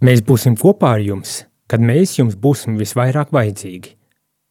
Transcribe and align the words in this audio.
Mēs 0.00 0.22
būsim 0.24 0.54
kopā 0.56 0.94
ar 0.96 1.02
jums, 1.04 1.42
kad 1.68 1.82
mēs 1.84 2.14
jums 2.16 2.32
būsim 2.32 2.78
visvairāk 2.80 3.34
vajadzīgi. 3.36 3.98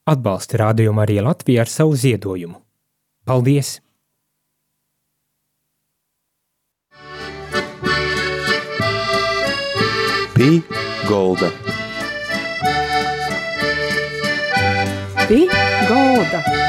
Atbalsti 0.09 0.59
rādījumu 0.61 1.01
arī 1.01 1.17
Latviju 1.25 1.63
ar 1.63 1.71
savu 1.73 1.97
ziedojumu. 1.97 2.59
Paldies! 3.25 3.79
Pī 10.37 10.61
Golda. 11.09 11.49
Pī 15.25 15.43
Golda. 15.89 16.68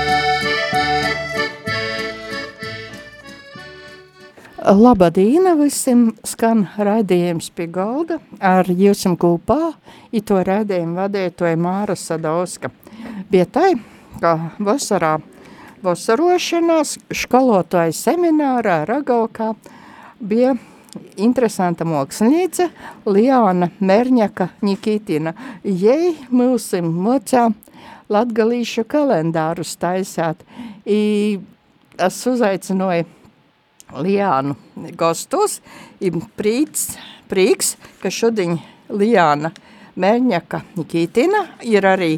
Labadīna 4.70 5.56
visiem 5.58 6.12
skan 6.22 6.60
raidījums 6.78 7.48
pie 7.50 7.64
galda 7.66 8.20
ar 8.38 8.68
jums 8.70 9.02
kopā, 9.18 9.72
i 10.14 10.20
to 10.22 10.38
raidījumu 10.46 10.94
vadītoja 10.94 11.58
Māra 11.58 11.96
Sadauska. 11.98 12.70
Bija 13.32 13.48
tai, 13.50 13.72
ka 14.22 14.52
vasarā 14.62 15.16
vasarošanās 15.82 17.00
skolotāja 17.10 17.96
seminārā 17.98 18.84
Ragaukā 18.86 19.56
bija 20.22 20.54
interesanta 21.18 21.82
mākslinieca 21.82 22.70
Liana 23.10 23.72
Merņaka 23.80 24.52
Nikitina. 24.62 25.34
Jei 25.64 26.14
mūsim 26.30 26.94
mocā 26.94 27.48
latgalīšu 28.06 28.86
kalendārus 28.86 29.74
taisāt. 29.82 30.46
I 30.86 31.40
es 31.98 32.26
uzaicināju 32.30 33.16
Liānu 33.96 34.56
gastos. 34.98 35.58
Ir 36.00 36.18
prīts, 36.38 36.94
prīks, 37.30 37.76
ka 38.02 38.12
šodien 38.12 38.58
Liāna 38.90 39.52
Mērņaka 40.00 40.62
Nikītina 40.78 41.44
ir 41.66 41.86
arī 41.86 42.12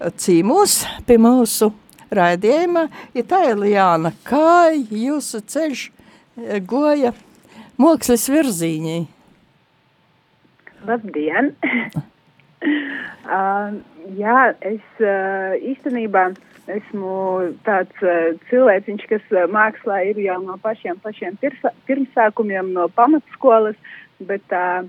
cīmūs 0.00 0.78
pie 1.06 1.18
mūsu 1.22 1.70
raidījuma. 2.12 2.86
Ja 3.14 3.26
tā 3.28 3.42
ir 3.50 3.60
Liāna, 3.60 4.14
kā 4.26 4.72
jūsu 4.72 5.42
ceļš 5.46 5.84
goja 6.68 7.12
mākslas 7.80 8.28
virzīņī? 8.32 8.98
Labdien! 10.88 11.52
uh, 13.36 13.74
jā, 14.18 14.38
es 14.66 15.02
uh, 15.04 15.54
īstenībā 15.62 16.32
esmu 16.70 17.12
tāds 17.66 18.04
uh, 18.04 18.32
cilvēciņš, 18.50 19.06
kas 19.10 19.34
uh, 19.34 19.46
mākslā 19.50 20.02
ir 20.10 20.20
jau 20.22 20.38
no 20.44 20.58
pašiem, 20.62 20.98
pašiem 21.02 21.38
pirsa, 21.42 21.72
pirmsākumiem, 21.88 22.72
no 22.76 22.88
pamatskolas, 22.94 23.78
bet 24.22 24.54
uh, 24.54 24.86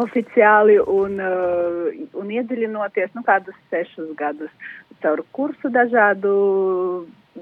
oficiāli 0.00 0.78
un, 0.82 1.18
uh, 1.22 1.90
un 2.18 2.34
iedziļinoties, 2.34 3.14
nu, 3.14 3.24
kādus 3.26 3.56
sešus 3.70 4.14
gadus 4.18 4.50
caur 5.00 5.22
kursu 5.32 5.70
dažādu 5.72 6.34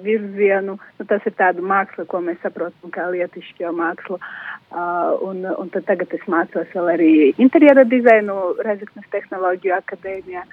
virzienu. 0.04 0.76
Nu, 0.98 1.06
tas 1.08 1.24
ir 1.28 1.34
tāda 1.38 1.64
māksla, 1.64 2.06
ko 2.10 2.20
mēs 2.24 2.40
saprotam 2.42 2.92
kā 2.94 3.08
lietišķo 3.12 3.72
mākslu. 3.76 4.18
Uh, 4.68 5.16
un, 5.24 5.44
un 5.48 5.70
tad 5.72 5.86
tagad 5.88 6.12
es 6.12 6.24
mācos 6.28 6.68
vēl 6.74 6.90
arī 6.92 7.12
interjera 7.40 7.86
dizainu 7.88 8.36
Rezeknas 8.66 9.08
tehnoloģiju 9.14 9.76
akadēmijā. 9.78 10.44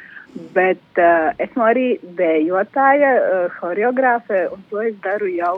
Bet 0.55 0.99
uh, 1.01 1.31
esmu 1.43 1.65
arī 1.67 1.87
dejotāja, 2.17 3.13
uh, 3.19 3.59
horeogrāfe, 3.61 4.45
un 4.55 4.63
to 4.71 4.83
es 4.83 4.95
daru 5.03 5.31
jau 5.31 5.57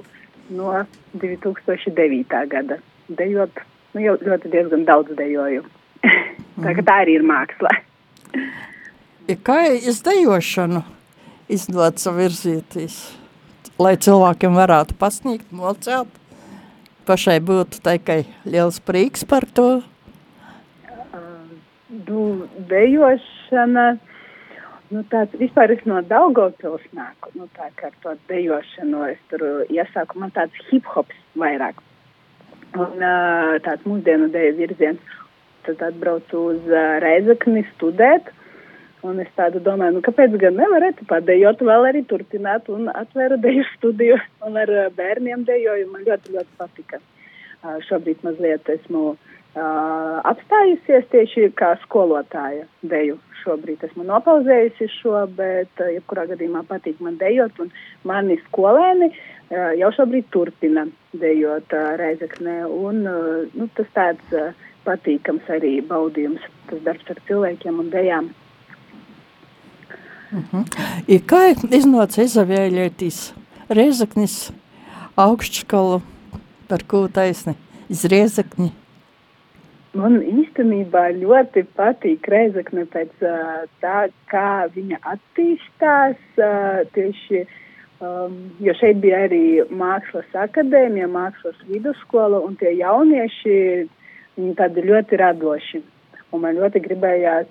no 0.49 0.85
2009. 1.21 2.45
gada. 2.49 2.80
Dejot, 3.08 3.61
nu 3.93 4.03
jau 4.03 4.17
ļoti 4.21 4.52
diezgan 4.53 4.85
daudz 4.88 5.13
dejoju. 5.17 5.63
tā, 6.63 6.73
tā 6.81 6.99
arī 7.03 7.19
ir 7.19 7.25
māksla. 7.27 7.71
Kā 9.43 9.59
izdejošanu 9.75 10.83
izdot 11.52 11.99
savirzieties? 11.99 12.99
Lai 13.81 13.95
cilvēkiem 14.02 14.58
varētu 14.58 14.98
pasniegt, 14.99 15.52
mocēt. 15.54 16.10
Pašai 17.08 17.38
būtu 17.39 17.80
tikai 17.86 18.23
liels 18.45 18.82
prieks 18.83 19.23
par 19.27 19.45
to. 19.55 19.67
Nu, 22.08 22.23
dejošana, 22.70 23.86
nu 24.92 25.04
tāds 25.11 25.36
vispār 25.39 25.71
es 25.76 25.83
no 25.87 26.02
Daugavpils 26.04 26.83
nāku, 26.95 27.32
nu 27.39 27.48
tā 27.55 27.70
kā 27.80 27.87
ar 27.89 27.95
to 28.04 28.16
dejošanu 28.32 29.05
es 29.11 29.21
tur 29.32 29.43
iesāku, 29.71 30.20
man 30.20 30.33
tāds 30.36 30.55
hip-hops 30.67 31.16
vairāk. 31.39 31.80
Un 32.76 32.99
tāds 33.64 33.87
mūsdienu 33.87 34.27
deju 34.33 34.58
virziens. 34.60 35.16
Tad 35.67 35.82
atbraucu 35.83 36.43
uz 36.54 36.67
Reizekni 37.04 37.64
studēt, 37.73 38.30
Un 39.07 39.21
es 39.23 39.29
tādu 39.37 39.61
domāju, 39.63 39.97
nu, 39.97 40.03
kāpēc 40.05 40.35
gan 40.41 40.57
nevarētu 40.59 41.05
padējot, 41.09 41.63
vēl 41.69 41.87
arī 41.89 42.03
turpināt 42.09 42.67
un 42.73 42.89
atvēru 42.91 43.37
deju 43.43 43.63
studiju 43.75 44.17
un 44.47 44.59
ar 44.59 44.73
bērniem 44.97 45.45
dejoju. 45.47 45.87
Man 45.93 46.05
ļoti, 46.07 46.35
ļoti 46.35 46.59
patika. 46.59 47.01
Šobrīd 47.87 48.21
mazliet 48.25 48.69
esmu 48.69 49.15
apstājusies 50.27 51.07
tieši 51.11 51.47
kā 51.57 51.73
skolotāja 51.85 52.67
deju. 52.85 53.17
Šobrīd 53.41 53.83
esmu 53.87 54.03
nopauzējusi 54.05 54.89
šo, 54.97 55.15
bet 55.37 55.81
jebkurā 55.81 56.27
gadījumā 56.33 56.63
patīk 56.67 56.99
man 57.01 57.17
dejot 57.21 57.57
un 57.63 57.71
mani 58.05 58.37
skolēni 58.47 59.09
jau 59.79 59.91
šobrīd 59.95 60.27
turpina 60.33 60.85
dejot 61.15 61.73
Reizeknē. 62.01 62.59
Un 62.67 63.05
nu, 63.07 63.69
tas 63.77 63.93
tāds 63.95 64.35
patīkams 64.87 65.47
arī 65.51 65.77
baudījums, 65.85 66.43
tas 66.69 66.83
darbs 66.85 67.15
ar 67.15 67.23
cilvēkiem 67.29 67.79
un 67.83 67.89
dejām. 67.93 68.29
Uh 70.32 70.39
-huh. 70.52 70.65
I 71.08 71.20
kā 71.20 71.55
iznāca 71.71 72.21
izvēlēties 72.21 73.33
Riezaknis 73.70 74.52
augstskolu 75.15 76.02
par 76.67 76.83
ko 76.88 77.08
taisni 77.08 77.54
iz 77.89 78.04
Riezakni? 78.05 78.71
Man 79.93 80.20
īstenībā 80.20 81.04
ļoti 81.16 81.64
patīk 81.77 82.27
Reizekne 82.27 82.83
pēc 82.86 83.23
tā, 83.82 84.10
kā 84.27 84.67
viņa 84.76 84.98
attīstās 85.14 86.20
tieši, 86.93 87.45
um, 88.02 88.36
jo 88.60 88.73
šeit 88.73 88.98
bija 88.98 89.23
arī 89.30 89.64
mākslas 89.71 90.27
akadēmija, 90.33 91.08
mākslas 91.08 91.55
vidusskola 91.67 92.39
un 92.39 92.55
tie 92.55 92.76
jaunieši, 92.77 93.55
viņi 94.36 94.54
tādi 94.60 94.82
ļoti 94.92 95.16
radoši. 95.23 95.82
Un 96.32 96.42
man 96.42 96.60
ļoti 96.60 96.83
gribējās 96.83 97.48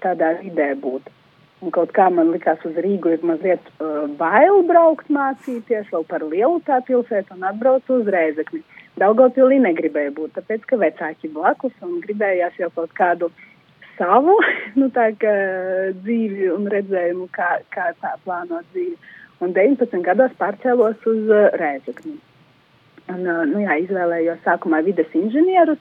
tādā 0.00 0.38
vidē 0.40 0.74
būt. 0.78 1.10
Un 1.64 1.72
kaut 1.72 1.94
kā 1.96 2.10
man 2.12 2.28
likās, 2.34 2.60
uz 2.68 2.76
Rīgu 2.84 3.14
ir 3.14 3.22
mazliet 3.24 3.68
uh, 3.78 4.04
bail 4.18 4.58
braukt 4.68 5.08
mācīties, 5.08 5.86
vēl 5.88 6.02
par 6.10 6.20
lielu 6.28 6.58
tā 6.66 6.82
pilsētu 6.84 7.38
un 7.38 7.46
atbraukt 7.48 7.88
uz 7.94 8.10
Reizekni. 8.12 8.60
Daugavpilī 9.00 9.62
negribēja 9.64 10.12
būt, 10.14 10.34
tāpēc, 10.36 10.66
ka 10.68 10.76
vecāki 10.82 11.30
blakus 11.32 11.72
un 11.82 11.96
gribējās 12.04 12.60
jau 12.60 12.68
kaut 12.76 12.92
kādu 12.98 13.30
savu, 13.96 14.36
nu 14.80 14.90
tā 14.92 15.08
kā 15.16 15.32
dzīvi 16.02 16.52
un 16.52 16.68
redzējumu, 16.74 17.30
kā, 17.32 17.48
kā 17.72 17.90
tā 18.04 18.12
plānot 18.26 18.68
dzīvi. 18.76 18.98
Un 19.40 19.56
19 19.56 20.04
gados 20.04 20.36
pārcēlos 20.36 21.08
uz 21.08 21.32
uh, 21.32 21.48
Reizekni. 21.56 22.18
Un, 23.08 23.24
uh, 23.24 23.42
nu 23.48 23.64
jā, 23.64 23.80
izvēlējos 23.86 24.44
sākumā 24.44 24.84
vides 24.84 25.16
inženierus 25.16 25.80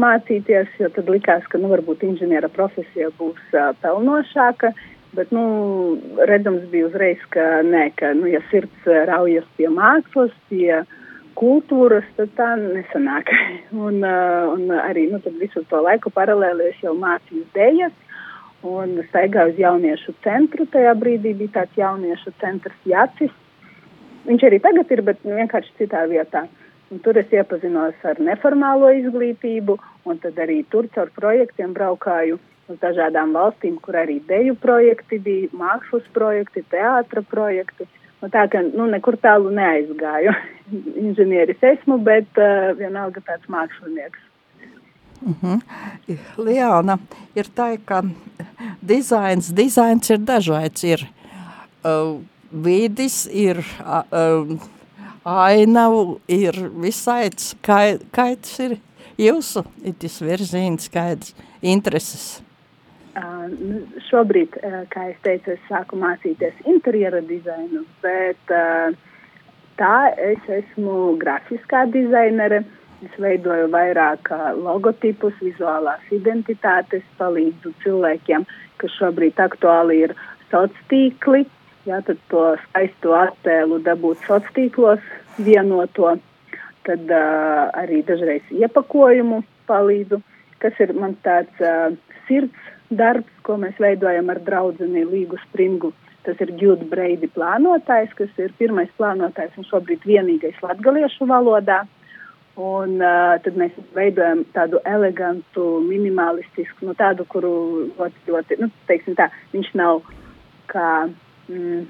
mācīties, 0.00 0.68
jo 0.82 0.92
tad 0.92 1.08
likās, 1.08 1.48
ka, 1.48 1.58
nu, 1.62 1.72
varbūt 1.72 2.04
inženiera 2.04 2.52
profesija 2.52 3.08
būs 3.16 3.40
uh, 3.56 3.72
pelnošāka. 3.80 4.74
Bet, 5.14 5.30
nu, 5.30 5.44
redzams 6.26 6.64
bija 6.72 6.88
uzreiz, 6.88 7.20
ka 7.30 7.62
nē, 7.62 7.84
ka, 7.98 8.10
nu, 8.18 8.26
ja 8.26 8.40
sirds 8.50 8.86
raujas 9.06 9.46
pie 9.58 9.68
mākslas, 9.70 10.32
pie 10.50 10.80
kultūras, 11.38 12.06
tad 12.16 12.32
tā 12.38 12.48
nesanāk. 12.58 13.30
un, 13.86 14.00
uh, 14.02 14.50
un 14.54 14.72
arī, 14.74 15.06
nu, 15.12 15.20
visu 15.38 15.62
to 15.70 15.82
laiku 15.84 16.10
paralēli 16.14 16.72
es 16.72 16.82
jau 16.82 16.96
mācīju 16.98 17.46
dējas 17.54 17.94
un 18.64 18.96
staigāju 19.10 19.52
uz 19.52 19.60
jauniešu 19.60 20.16
centru. 20.24 20.66
Tajā 20.72 20.94
brīdī 20.98 21.34
bija 21.38 21.60
tāds 21.60 21.78
jauniešu 21.78 22.32
centrs 22.40 22.88
Jācis. 22.88 23.34
Viņš 24.24 24.46
arī 24.48 24.58
tagad 24.64 24.90
ir, 24.96 25.04
bet 25.04 25.20
vienkārši 25.26 25.76
citā 25.82 26.06
vietā. 26.10 26.46
Un 26.92 27.00
tur 27.04 27.18
es 27.20 27.30
iepazinos 27.32 28.02
ar 28.08 28.18
neformālo 28.22 28.90
izglītību, 28.98 29.76
un 30.08 30.18
tad 30.22 30.38
arī 30.40 30.62
tur 30.72 30.88
caur 30.94 31.10
projektiem 31.16 31.72
braukāju 31.76 32.40
uz 32.68 32.78
dažādām 32.82 33.34
valstīm, 33.36 33.76
kur 33.82 33.98
arī 34.00 34.20
deju 34.28 34.56
projekti 34.60 35.18
bija, 35.22 35.50
mākslas 35.56 36.06
projekti, 36.16 36.64
teātra 36.72 37.22
projekti. 37.28 37.86
Nu, 38.22 38.30
tā 38.32 38.46
kā 38.48 38.62
nu, 38.64 38.86
nekur 38.88 39.18
tālu 39.20 39.52
neaizgāju. 39.54 40.32
Inženieris 41.04 41.64
esmu, 41.74 41.98
bet 42.04 42.40
uh, 42.40 42.72
vienalga 42.78 43.20
tāds 43.26 43.50
mākslinieks. 43.52 44.30
Uh 45.24 45.34
-huh. 45.42 45.60
Liana, 46.36 46.98
ir 47.34 47.46
tā, 47.56 47.78
ka 47.84 48.02
dizains, 48.82 49.52
dizains 49.52 50.10
ir 50.10 50.18
dažāds. 50.18 50.84
Ir 50.84 51.06
uh, 51.84 52.20
vidis, 52.50 53.26
ir 53.32 53.58
uh, 53.58 54.58
ainavu, 55.24 56.20
ir 56.28 56.54
kā, 57.62 57.98
kā 58.12 58.36
tas 58.36 58.58
ir 58.60 58.78
jūsu 59.18 59.64
ir 59.84 59.94
tas 59.98 60.20
virziens, 60.20 60.88
kādas 60.88 61.34
intereses? 61.62 62.43
Uh, 63.14 63.46
šobrīd, 64.08 64.56
uh, 64.58 64.80
kā 64.90 65.04
es 65.12 65.18
teicu, 65.22 65.52
es 65.54 65.66
sāku 65.68 65.94
mācīties 66.00 66.56
interjera 66.66 67.20
dizainu, 67.22 67.84
bet 68.02 68.50
uh, 68.50 68.90
tā 69.78 69.98
es 70.18 70.48
esmu 70.50 71.14
grafiskā 71.20 71.84
dizainere. 71.94 72.64
Es 73.04 73.14
veidoju 73.20 73.68
vairāk 73.70 74.30
logotipus, 74.58 75.34
vizuālās 75.44 76.02
identitātes, 76.14 77.04
palīdzu 77.18 77.74
cilvēkiem, 77.84 78.46
kas 78.80 78.98
šobrīd 78.98 79.38
aktuāli 79.44 80.00
ir 80.08 80.16
sociāli 80.50 80.86
tīkli. 80.90 81.44
Jā, 81.84 82.00
tad 82.06 82.18
to 82.32 82.44
skaisto 82.64 83.14
attēlu 83.18 83.78
dabūt 83.84 84.22
sociālos 84.24 84.54
tīklos, 84.56 85.08
vienoto. 85.38 86.16
Tad 86.84 87.10
uh, 87.14 87.70
arī 87.78 88.02
dažreiz 88.08 88.50
iepakojumu 88.50 89.44
palīdzu, 89.70 90.18
kas 90.64 90.80
ir 90.82 90.94
man 90.98 91.14
tāds 91.24 91.62
uh, 91.62 91.92
sirds 92.26 92.72
darbs, 92.98 93.30
ko 93.46 93.58
mēs 93.60 93.78
veidojam 93.80 94.30
ar 94.32 94.40
draugu 94.44 94.88
Līgu 94.88 95.38
Springu. 95.48 95.92
Tas 96.24 96.38
ir 96.40 96.54
Jude 96.56 96.86
Breidi 96.88 97.28
plānotājs, 97.28 98.14
kas 98.16 98.30
ir 98.40 98.54
pirmais 98.56 98.88
plānotājs 98.96 99.58
un 99.60 99.66
šobrīd 99.68 100.06
vienīgais 100.08 100.62
latgaliešu 100.64 101.28
valodā. 101.28 101.82
Un 102.54 103.00
uh, 103.02 103.34
tad 103.42 103.56
mēs 103.58 103.74
veidojam 103.96 104.44
tādu 104.54 104.78
elegantu, 104.86 105.64
minimalistisku, 105.88 106.86
nu, 106.86 106.94
tādu, 106.94 107.26
kuru 107.26 107.50
ļoti, 107.98 108.22
ļoti, 108.30 108.58
nu, 108.62 108.68
teiksim 108.86 109.16
tā, 109.18 109.26
viņš 109.50 109.72
nav 109.74 110.04
kā 110.70 110.90
mm, 111.50 111.82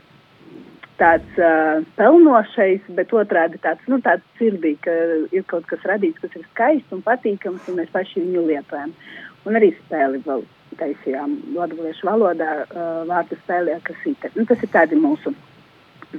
tāds 0.98 1.36
uh, 1.36 1.84
pelnošais, 1.98 2.88
bet 2.96 3.12
otrādi 3.12 3.60
tāds, 3.60 3.84
nu, 3.92 4.00
tāds 4.04 4.24
sirdī, 4.40 4.72
ka 4.80 4.94
ir 5.36 5.44
kaut 5.52 5.68
kas 5.68 5.84
radīts, 5.90 6.22
kas 6.24 6.32
ir 6.38 6.48
skaists 6.48 6.96
un 6.96 7.04
patīkams, 7.04 7.68
un 7.68 7.82
mēs 7.82 7.92
paši 7.92 8.24
viņu 8.24 8.48
lietojam. 8.48 8.96
Un 9.44 9.60
arī 9.60 9.74
spēli 9.82 10.24
vēl 10.24 10.46
taisījām 10.78 11.36
latviešu 11.54 12.08
valodā 12.08 12.52
uh, 12.64 13.02
vārdu 13.08 13.38
spēlē, 13.44 13.78
kas 13.86 14.06
ir. 14.08 14.16
Nu, 14.34 14.46
tas 14.48 14.62
ir 14.64 14.72
tādi 14.74 14.98
mūsu 14.98 15.34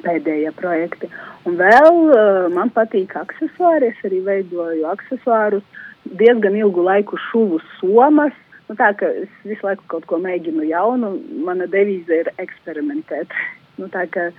pēdējie 0.03 0.51
projekti. 0.59 1.09
Un 1.47 1.57
vēl 1.59 1.99
uh, 2.05 2.47
man 2.53 2.71
patīk 2.75 3.15
aksesuāri. 3.19 3.91
Es 3.93 4.07
arī 4.07 4.21
veidoju 4.25 4.87
aksesuārus. 4.91 5.63
Diezgan 6.05 6.57
ilgu 6.59 6.83
laiku 6.85 7.19
šuvu 7.31 7.61
somas. 7.79 8.35
Nu, 8.69 8.77
tā 8.79 8.91
kā 8.97 9.09
es 9.23 9.31
visu 9.45 9.67
laiku 9.67 9.85
kaut 9.91 10.07
ko 10.09 10.19
mēģinu 10.21 10.65
jaunu, 10.71 11.15
mana 11.45 11.67
devīze 11.69 12.23
ir 12.23 12.31
eksperimentēt. 12.41 13.33
nu, 13.79 13.89
tā 13.93 14.07
kā 14.11 14.29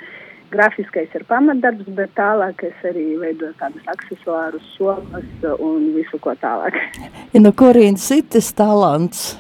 grafiskais 0.50 1.14
ir 1.14 1.25
pamatdarbs, 1.26 1.88
bet 1.99 2.12
tālāk 2.19 2.62
es 2.69 2.85
arī 2.87 3.17
veidoju 3.20 3.55
tādus 3.61 3.88
aksesuārus, 3.91 4.67
somas 4.76 5.49
un 5.59 5.91
visu 5.97 6.20
ko 6.23 6.37
tālāk. 6.43 6.79
Ja 7.35 7.43
no 7.43 7.50
kurienes 7.52 8.06
ir 8.14 8.23
tas 8.32 8.47
talants? 8.56 9.35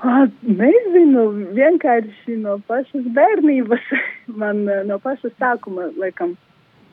Nezinu, 0.00 1.26
vienkārši 1.52 2.38
no 2.40 2.56
pašas 2.68 3.04
bērnības. 3.16 3.90
Man 4.40 4.64
no 4.88 4.96
paša 5.02 5.32
sākuma, 5.36 5.90
laikam, 6.00 6.36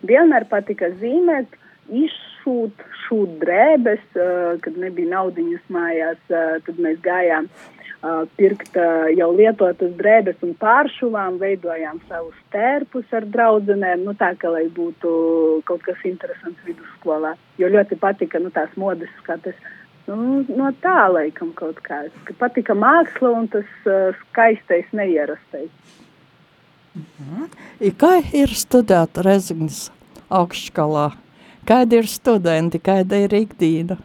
vienmēr 0.07 0.47
patika 0.51 0.89
zīmēt, 0.99 1.55
izšūt, 1.87 2.83
šūt 3.05 3.39
drēbes, 3.43 4.03
kad 4.63 4.79
nebija 4.81 5.13
naudiņas 5.13 5.71
mājās, 5.71 6.19
tad 6.27 6.83
mēs 6.83 6.99
gājām 7.05 7.47
pirkt 8.37 8.75
jau 9.17 9.29
lietotas 9.33 9.95
drēbes 9.97 10.43
un 10.45 10.53
pāršuvām, 10.59 11.39
veidojām 11.41 12.01
savus 12.09 12.35
tērpus 12.53 13.07
ar 13.15 13.25
draudzenēm, 13.25 14.03
nu 14.05 14.13
tā, 14.19 14.33
ka 14.37 14.51
lai 14.53 14.67
būtu 14.69 15.63
kaut 15.65 15.81
kas 15.87 16.03
interesants 16.05 16.59
vidusskolā, 16.67 17.33
jo 17.57 17.71
ļoti 17.71 17.97
patika, 18.03 18.43
nu 18.43 18.51
tās 18.53 18.75
modes 18.77 19.09
skatas 19.23 19.55
Nu, 20.07 20.39
no 20.55 20.69
tā 20.79 21.09
laikam 21.11 21.51
kaut 21.55 21.81
kā. 21.83 22.05
Ka 22.23 22.35
patika 22.39 22.75
māksla 22.77 23.33
un 23.41 23.49
tas 23.51 23.67
uh, 23.83 24.15
skaistais, 24.21 24.87
neierastais. 24.95 25.71
Mhm. 26.95 27.49
Kā 27.99 28.13
ir 28.33 28.53
studēt 28.55 29.19
Rezignas 29.27 29.89
augšskolā? 30.31 31.09
Kādi 31.67 31.99
ir 31.99 32.07
studenti, 32.07 32.79
kāda 32.79 33.19
ir 33.25 33.35
ikdīna? 33.35 33.99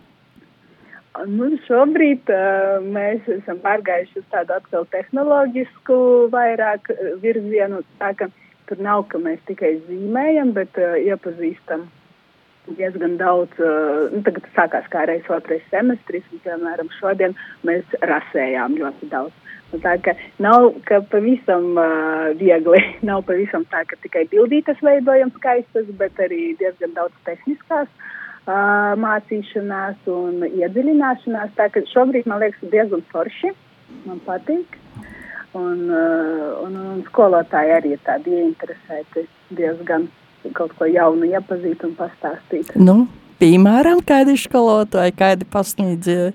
Nu, 1.31 1.53
šobrīd 1.69 2.31
uh, 2.35 2.83
mēs 2.83 3.29
esam 3.31 3.63
pārgājuši 3.63 4.25
uz 4.25 4.29
tādu 4.35 4.57
atkal 4.59 4.87
tehnoloģisku 4.91 5.97
vairāk 6.35 6.91
virzienu. 7.23 7.85
Tā, 8.03 8.11
ka 8.19 8.33
tur 8.67 8.83
nav, 8.83 9.07
ka 9.13 9.23
mēs 9.23 9.39
tikai 9.47 9.77
zīmējam, 9.87 10.51
bet 10.57 10.83
uh, 10.83 10.97
iepazīstam 10.99 11.87
diezgan 12.71 13.17
daudz, 13.19 13.53
uh, 13.59 14.09
nu, 14.13 14.23
tagad 14.27 14.47
sākās 14.57 14.89
kā 14.93 15.07
reiz 15.11 15.27
otrais 15.33 15.65
semestris, 15.71 16.27
un, 16.33 16.43
piemēram, 16.45 16.91
šodien 17.01 17.35
mēs 17.67 17.97
rasējām 18.07 18.77
ļoti 18.79 19.09
daudz. 19.11 19.35
Nu, 19.73 19.81
tā 19.81 19.97
ka 20.05 20.15
nav 20.43 20.69
ka 20.89 21.01
pavisam 21.13 21.73
uh, 21.81 22.31
viegli, 22.39 22.83
nav 23.09 23.25
pavisam 23.29 23.67
tā, 23.73 23.85
ka 23.89 23.99
tikai 24.05 24.27
bildītas 24.33 24.83
veidojam 24.85 25.33
skaistas, 25.39 25.91
bet 25.99 26.21
arī 26.23 26.53
diezgan 26.61 26.95
daudz 26.99 27.17
tehniskās 27.29 27.89
uh, 27.89 28.93
mācīšanās 29.01 30.07
un 30.13 30.47
iedziļināšanās. 30.53 31.57
Tā 31.59 31.71
ka 31.75 31.85
šobrīd 31.91 32.31
man 32.31 32.45
liekas 32.45 32.73
diezgan 32.75 33.05
forši, 33.13 33.55
man 34.07 34.23
patīk. 34.29 34.79
Un, 35.53 35.85
uh, 35.93 36.63
un, 36.65 36.77
un 36.95 37.01
skolotāji 37.11 37.75
arī 37.77 37.97
ir 37.97 38.05
tādi 38.07 38.39
ieinteresēti 38.39 39.27
diezgan 39.53 40.07
kaut 40.57 40.75
ko 40.79 40.89
jaunu 40.91 41.29
iepazīt 41.31 41.85
un 41.87 41.95
pastāstīt. 41.99 42.73
Nu, 42.77 43.07
piemēram, 43.43 44.03
kādi 44.07 44.37
skolotāji, 44.41 45.15
kādi 45.19 45.49
pasniedzēji? 45.53 46.35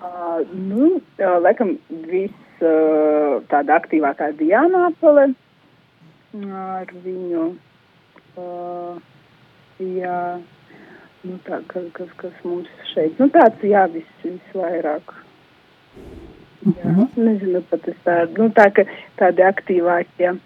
Uh, 0.00 0.40
nu, 0.54 0.90
uh, 0.98 1.36
laikam, 1.44 1.74
viss 2.08 2.64
uh, 2.64 3.40
tāda 3.50 3.80
aktīvākā 3.80 4.32
Diana 4.38 4.88
Apele 4.90 5.30
ar 6.30 6.92
viņu, 7.04 7.46
uh, 8.38 9.00
jā, 9.82 10.20
nu 11.26 11.38
tā, 11.48 11.58
kas, 11.72 11.88
kas, 11.96 12.12
kas 12.20 12.44
mums 12.46 12.70
šeit, 12.92 13.18
nu 13.18 13.26
tāds, 13.34 13.64
jā, 13.66 13.82
viss, 13.90 14.20
viss 14.22 14.54
vairāk. 14.54 15.16
Jā, 16.60 16.70
uh 16.70 16.92
mhm. 16.92 17.00
-huh. 17.00 17.24
nezinu, 17.24 17.64
pat 17.70 17.88
es 17.88 17.96
tā, 18.04 18.28
nu 18.38 18.48
tā, 18.52 18.70
ka 18.70 18.84
tādi 19.18 19.42
aktīvākie. 19.42 20.28
Ja 20.28 20.36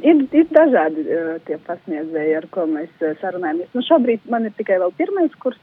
Ir, 0.00 0.22
ir 0.32 0.46
dažādi 0.54 1.04
uh, 1.04 1.34
tie 1.46 1.58
pasniedzēji, 1.66 2.36
ar 2.38 2.46
ko 2.54 2.64
mēs 2.70 2.92
uh, 3.02 3.12
sarunājamies. 3.20 3.68
Nu, 3.76 3.84
šobrīd 3.86 4.24
man 4.32 4.48
ir 4.48 4.54
tikai 4.56 4.78
vēl 4.80 4.94
pirmais 4.96 5.34
kurs 5.42 5.60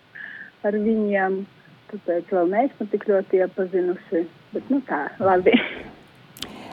ar 0.68 0.78
viņiem, 0.78 1.42
tāpēc 1.90 2.30
vēl 2.36 2.52
neesmu 2.54 2.88
tik 2.92 3.08
ļoti 3.10 3.42
iepazinusi. 3.42 4.24
Bet, 4.54 4.70
nu 4.70 4.84
tā, 4.90 5.08
labi. 5.24 5.56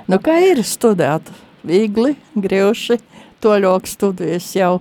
Nu, 0.06 0.20
kā 0.22 0.36
ir 0.38 0.60
studēt? 0.62 1.32
Viegli, 1.66 2.12
grieži, 2.38 3.00
toļok 3.42 3.88
studijas 3.90 4.52
jau 4.54 4.76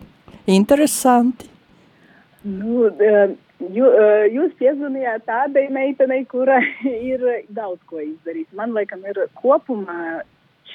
interesanti. 0.45 1.47
Nu, 2.45 2.91
Jū, 3.55 3.87
jūs 4.35 4.51
piezvanījāt 4.59 5.23
tādai 5.29 5.69
meitenei, 5.71 6.25
kura 6.27 6.57
ir 7.11 7.23
daudz 7.55 7.79
ko 7.87 8.01
izdarījusi. 8.03 8.51
Man 8.59 8.75
liekas, 8.75 8.99
ir 9.07 9.21
kopumā 9.39 10.19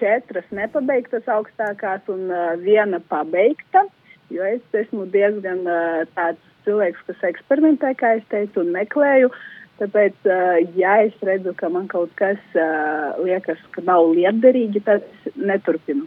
četras 0.00 0.49
nepabeigtas 0.54 1.28
augstākās 1.30 2.09
un 2.12 2.28
uh, 2.33 2.52
viena 2.61 3.00
pabeigta, 3.12 3.85
jo 4.33 4.47
es 4.47 4.80
esmu 4.83 5.07
diezgan 5.12 5.62
uh, 5.69 6.02
tāds 6.16 6.42
cilvēks, 6.66 7.07
kas 7.09 7.25
eksperimentē, 7.30 7.95
kā 8.00 8.16
es 8.19 8.26
teicu, 8.33 8.64
un 8.64 8.73
meklēju. 8.75 9.33
Tāpēc, 9.80 10.16
uh, 10.28 10.59
ja 10.76 10.99
es 11.07 11.16
redzu, 11.25 11.54
ka 11.57 11.71
man 11.73 11.88
kaut 11.88 12.12
kas 12.21 12.40
uh, 12.57 13.16
liekas, 13.25 13.61
ka 13.76 13.85
nav 13.87 14.11
lietderīgi, 14.16 14.83
tad 14.85 15.07
es 15.07 15.37
neturpinu. 15.37 16.07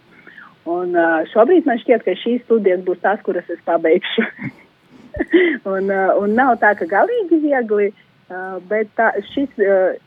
Un 0.69 0.93
uh, 0.95 1.23
šobrīd 1.33 1.67
man 1.67 1.81
šķiet, 1.81 2.05
ka 2.05 2.15
šīs 2.21 2.45
studijas 2.45 2.85
būs 2.85 3.01
tās, 3.03 3.21
kuras 3.25 3.49
es 3.51 3.61
pabeigšu. 3.65 4.25
un, 5.73 5.89
uh, 5.89 6.13
un 6.21 6.37
nav 6.37 6.57
tā, 6.61 6.75
ka 6.79 6.89
galīgi 6.89 7.41
viegli, 7.43 7.91
Uh, 7.91 8.12
bet 8.69 8.91
tā, 8.97 9.09
šis, 9.33 9.49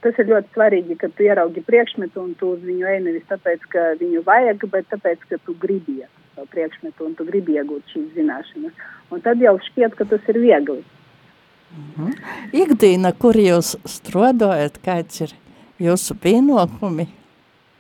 tas 0.02 0.18
ir 0.18 0.30
ļoti 0.30 0.52
svarīgi, 0.54 0.96
ka 1.00 1.11
tu 1.14 1.26
ieraugi 1.26 1.62
priekšmetu 1.66 2.23
un 2.23 2.35
tu 2.40 2.54
uz 2.54 2.62
viņu 2.64 2.88
ej 2.88 3.00
nevis 3.04 3.26
tāpēc, 3.30 3.66
ka 3.73 3.88
viņu 4.00 4.23
vajag, 4.26 4.66
bet 4.73 4.88
tāpēc, 4.92 5.26
ka 5.30 5.40
tu 5.44 5.56
gribi 5.61 6.00
iet 6.02 6.23
to 6.37 6.44
priekšmetu 6.52 7.06
un 7.06 7.14
tu 7.16 7.25
gribi 7.28 7.56
iegūt 7.56 7.92
šīs 7.92 8.12
zināšanas. 8.16 8.85
Un 9.12 9.23
tad 9.25 9.40
jau 9.40 9.54
šķiet, 9.70 9.96
ka 9.96 10.04
tas 10.04 10.28
ir 10.28 10.40
viegli. 10.42 10.82
-hmm. 11.96 12.12
Ikdīna, 12.52 13.12
kur 13.18 13.37
jūs 13.37 13.76
strādājat, 13.85 14.80
kāds 14.85 15.20
ir 15.20 15.37
jūsu 15.78 16.14
pienākumi? 16.14 17.08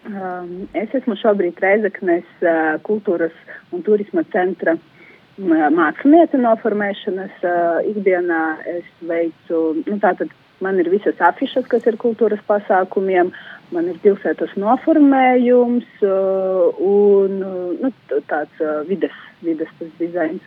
Um, 0.06 0.68
es 0.72 0.92
esmu 0.94 1.16
šobrīd 1.18 1.58
Reizeknes 1.60 2.28
uh, 2.42 2.78
kultūras 2.82 3.34
un 3.72 3.82
turisma 3.82 4.22
centra 4.32 4.76
uh, 4.76 4.95
mākslinieci 5.38 6.40
noformēšanas 6.40 7.44
uh, 7.44 7.84
ikdienā 7.90 8.42
es 8.78 8.86
veicu, 9.04 9.82
nu 9.84 9.98
tātad 10.00 10.32
man 10.64 10.78
ir 10.80 10.88
visas 10.88 11.18
afišas, 11.20 11.66
kas 11.68 11.84
ir 11.86 11.98
kultūras 12.00 12.40
pasākumiem, 12.48 13.32
man 13.72 13.90
ir 13.90 13.98
pilsētas 14.00 14.54
noformējums 14.56 15.86
uh, 16.06 16.80
un 16.80 17.42
nu, 17.82 17.92
tāds 18.30 18.64
uh, 18.64 18.80
vides, 18.88 19.12
vides 19.42 19.68
tas 19.78 19.92
dizains. 20.00 20.40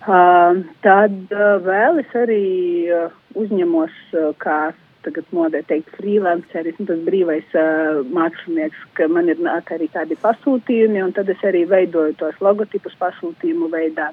Uh, 0.00 0.64
tad 0.82 1.12
uh, 1.30 1.58
vēl 1.62 2.00
es 2.00 2.14
arī 2.16 2.44
uh, 2.88 3.10
uzņemos, 3.36 3.92
uh, 4.16 4.30
kā 4.40 4.72
tagad 5.04 5.28
modē 5.34 5.62
teikt, 5.68 5.90
freelanceris, 5.98 6.78
nu, 6.80 6.86
tas 6.88 7.02
brīvais 7.06 7.54
uh, 7.58 8.00
mākslinieks, 8.14 8.80
ka 8.98 9.08
man 9.12 9.30
ir 9.32 9.40
nāk 9.42 9.72
arī 9.74 9.90
tādi 9.92 10.18
pasūtījumi, 10.20 11.02
un 11.04 11.14
tad 11.16 11.30
es 11.32 11.44
arī 11.46 11.64
veidoju 11.70 12.16
tos 12.20 12.40
logotipus 12.44 12.96
pasūtījumu 13.00 13.70
veidā. 13.72 14.10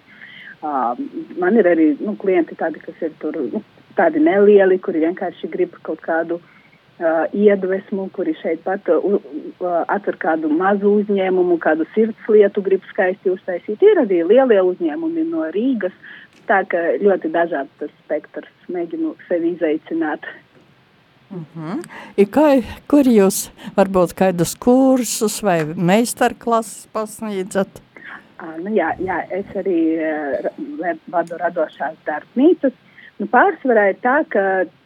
Uh, 0.58 0.98
man 1.38 1.58
ir 1.60 1.70
arī 1.70 1.92
nu, 2.02 2.16
klienti 2.20 2.58
tādi, 2.58 2.82
kas 2.84 3.02
ir 3.06 3.16
tur 3.22 3.36
nu, 3.54 3.64
tādi 3.98 4.22
nelieli, 4.24 4.80
kuri 4.82 5.04
vienkārši 5.06 5.50
grib 5.54 5.76
kaut 5.86 6.02
kādu 6.06 6.40
uh, 6.40 7.26
iedvesmu, 7.36 8.08
kuri 8.16 8.34
šeit 8.42 8.64
pat 8.66 8.90
uh, 8.94 9.20
atver 9.86 10.18
kādu 10.22 10.50
mazu 10.54 10.98
uzņēmumu, 11.02 11.60
kādu 11.62 11.86
sirds 11.94 12.32
lietu 12.32 12.64
grib 12.66 12.86
skaisti 12.92 13.34
uztaisīt. 13.34 13.84
Ir 13.84 14.02
arī 14.06 14.24
lielie 14.26 14.64
uzņēmumi 14.72 15.28
no 15.30 15.46
Rīgas, 15.54 15.96
tā 16.50 16.64
ka 16.72 16.84
ļoti 17.04 17.32
dažāds 17.34 17.80
tas 17.82 17.94
spektrs 18.06 18.70
mēģinu 18.72 19.16
sevi 19.28 19.54
izaicināt. 19.56 20.26
Mm 21.32 21.46
-hmm. 21.56 21.84
I 22.18 22.26
kā, 22.26 22.64
kur 22.88 23.04
jūs 23.04 23.50
varbūt 23.76 24.14
kādus 24.16 24.56
kursus 24.56 25.44
vai 25.44 25.66
meistarklases 25.66 26.88
pasniedzat? 26.94 27.68
Uh, 28.44 28.64
nu 28.64 28.70
jā, 28.70 28.96
jā, 29.00 29.18
es 29.32 29.46
arī 29.56 29.80
uh, 29.98 30.98
vadu 31.08 31.38
radošās 31.38 31.96
darbnīcas, 32.06 32.74
Nu, 33.18 33.26
pārsvarā 33.34 33.88
ir 33.92 34.02
tā, 34.04 34.18
ka 34.30 34.42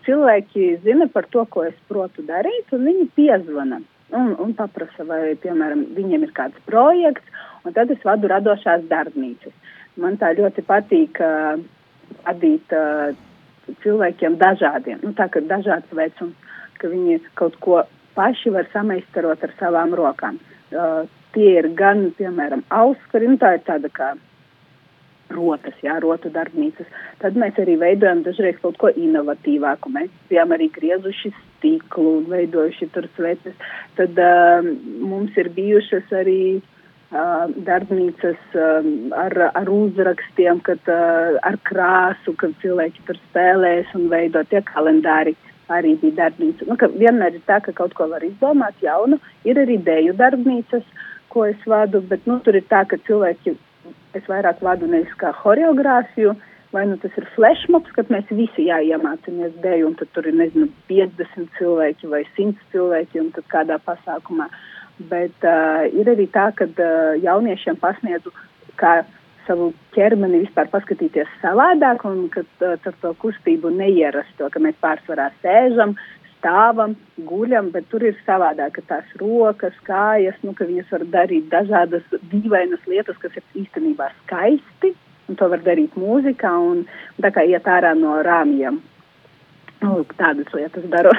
cilvēki 0.08 0.78
zina 0.86 1.08
par 1.12 1.28
to, 1.34 1.44
ko 1.52 1.66
es 1.68 1.76
protu 1.92 2.24
darīt, 2.28 2.70
un 2.72 2.86
viņi 2.88 3.10
piezvana 3.18 3.82
un, 4.16 4.30
un 4.40 4.54
paprasa, 4.56 5.04
vai, 5.08 5.36
piemēram, 5.44 5.84
viņiem 5.98 6.24
ir 6.28 6.32
kāds 6.38 6.64
projekts, 6.68 7.44
un 7.68 7.76
tad 7.76 7.92
es 7.92 8.00
vadu 8.08 8.32
radošās 8.32 8.88
darbnīcas. 8.92 9.56
Man 10.00 10.16
tā 10.22 10.32
ļoti 10.38 10.64
patīk 10.68 11.20
uh, 11.20 11.60
vadīt 12.24 12.76
uh, 12.76 13.12
cilvēkiem 13.84 14.38
dažādiem, 14.42 15.02
nu, 15.06 15.14
tā 15.18 15.28
kā 15.32 15.42
dažāds 15.46 15.92
vecums, 15.96 16.58
ka 16.82 16.90
viņi 16.92 17.20
kaut 17.40 17.58
ko 17.64 17.84
paši 18.18 18.54
var 18.54 18.68
sameistarot 18.74 19.44
ar 19.46 19.54
savām 19.60 19.94
rokām. 19.98 20.40
Uh, 20.72 21.06
tie 21.36 21.54
ir 21.60 21.70
gan, 21.78 22.10
piemēram, 22.18 22.66
auskari, 22.74 23.30
nu, 23.30 23.40
tā 23.42 23.56
ir 23.58 23.64
tāda 23.68 23.92
kā 23.94 24.12
rotas, 25.32 25.78
jā, 25.84 25.96
rotu 26.04 26.32
darbnīcas. 26.34 26.90
Tad 27.22 27.38
mēs 27.40 27.60
arī 27.62 27.78
veidojam 27.80 28.26
dažreiz 28.26 28.58
kaut 28.60 28.76
ko 28.82 28.92
inovatīvāku. 28.92 29.94
Mēs 29.94 30.12
bijām 30.32 30.52
arī 30.52 30.68
griezuši 30.76 31.32
stiklu 31.38 32.18
un 32.18 32.28
veidojuši 32.34 32.90
tur 32.92 33.08
sveces. 33.16 33.56
Tad 34.00 34.20
uh, 34.20 34.68
mums 35.00 35.38
ir 35.40 35.54
bijušas 35.56 36.12
arī 36.20 36.42
uh, 36.58 36.81
darbnīcas 37.12 38.40
uh, 38.56 38.86
ar, 39.20 39.36
ar 39.54 39.70
uzrakstiem, 39.70 40.62
kad, 40.64 40.80
uh, 40.88 41.38
ar 41.44 41.58
krāsu, 41.68 42.34
kad 42.40 42.54
cilvēki 42.62 43.04
tur 43.08 43.20
spēlēs 43.30 43.92
un 43.96 44.08
veido 44.10 44.44
tie 44.50 44.62
kalendāri. 44.62 45.36
Arī 45.72 45.96
bija 46.02 46.26
darbnīca. 46.26 46.66
Nu, 46.68 46.76
vienmēr 47.00 47.38
ir 47.38 47.44
tā, 47.48 47.62
ka 47.64 47.72
kaut 47.72 47.94
ko 47.96 48.10
var 48.12 48.24
izdomāt 48.28 48.76
jaunu. 48.84 49.22
Ir 49.48 49.60
arī 49.60 49.78
dēļu 49.80 50.18
darbnīcas, 50.20 50.84
ko 51.32 51.46
es 51.48 51.60
vadu, 51.64 52.02
bet 52.02 52.26
nu, 52.28 52.40
tur 52.44 52.58
ir 52.60 52.66
tā, 52.68 52.84
ka 52.84 53.00
cilvēki 53.08 53.56
es 54.20 54.26
vairāk 54.28 54.60
vadu 54.64 54.90
nevis 54.92 55.14
kā 55.20 55.32
horeogrāfiju, 55.44 56.34
vai 56.76 56.84
nu 56.88 56.98
tas 57.00 57.16
ir 57.20 57.28
flashmobs, 57.36 57.92
kad 57.96 58.12
mēs 58.12 58.28
visi 58.36 58.68
jāiemācāmies 58.68 59.56
dēļ, 59.64 59.86
un 59.88 59.96
tad 60.00 60.12
tur 60.16 60.28
ir, 60.28 60.36
nezinu, 60.40 60.68
50 60.92 61.56
cilvēki 61.58 62.12
vai 62.12 62.26
100 62.36 62.72
cilvēki, 62.74 63.24
un 63.24 63.32
tad 63.36 63.48
kādā 63.52 63.80
pasākumā. 63.88 64.48
Bet 65.10 65.48
uh, 65.48 65.88
ir 65.90 66.10
arī 66.12 66.28
tā, 66.34 66.50
ka 66.58 66.68
uh, 66.70 67.18
jauniešiem 67.24 67.80
pasniedzu, 67.82 68.34
kā 68.80 69.02
savu 69.48 69.72
ķermeni 69.96 70.44
vispār 70.46 70.70
paskatīties 70.72 71.30
savādāk, 71.42 72.06
un 72.10 72.28
ka 72.34 72.44
uh, 72.44 72.76
ar 72.76 72.98
to 73.04 73.14
kustību 73.24 73.72
neierasto, 73.74 74.50
ka 74.54 74.62
mēs 74.64 74.78
pārsvarā 74.84 75.30
sēžam, 75.42 75.96
stāvam, 76.42 76.96
guļam, 77.30 77.70
bet 77.74 77.88
tur 77.90 78.04
ir 78.06 78.18
savādāk, 78.26 78.78
ka 78.78 78.86
tās 78.96 79.18
rokas, 79.22 79.78
kājas, 79.88 80.38
nu, 80.46 80.56
ka 80.58 80.66
viņas 80.70 80.94
var 80.94 81.06
darīt 81.16 81.50
dažādas 81.54 82.06
dīvainas 82.34 82.86
lietas, 82.90 83.18
kas 83.22 83.38
ir 83.38 83.62
īstenībā 83.64 84.10
skaisti, 84.24 84.96
un 85.30 85.38
to 85.40 85.50
var 85.52 85.62
darīt 85.66 85.98
mūzikā, 86.00 86.54
un, 86.72 86.86
un 86.86 87.28
tā 87.28 87.34
kā 87.36 87.46
iet 87.48 87.70
ārā 87.70 87.94
no 87.98 88.18
rāmjiem. 88.26 88.82
Nu, 89.82 90.02
tādas 90.18 90.50
lietas 90.54 90.86
daru. 90.94 91.14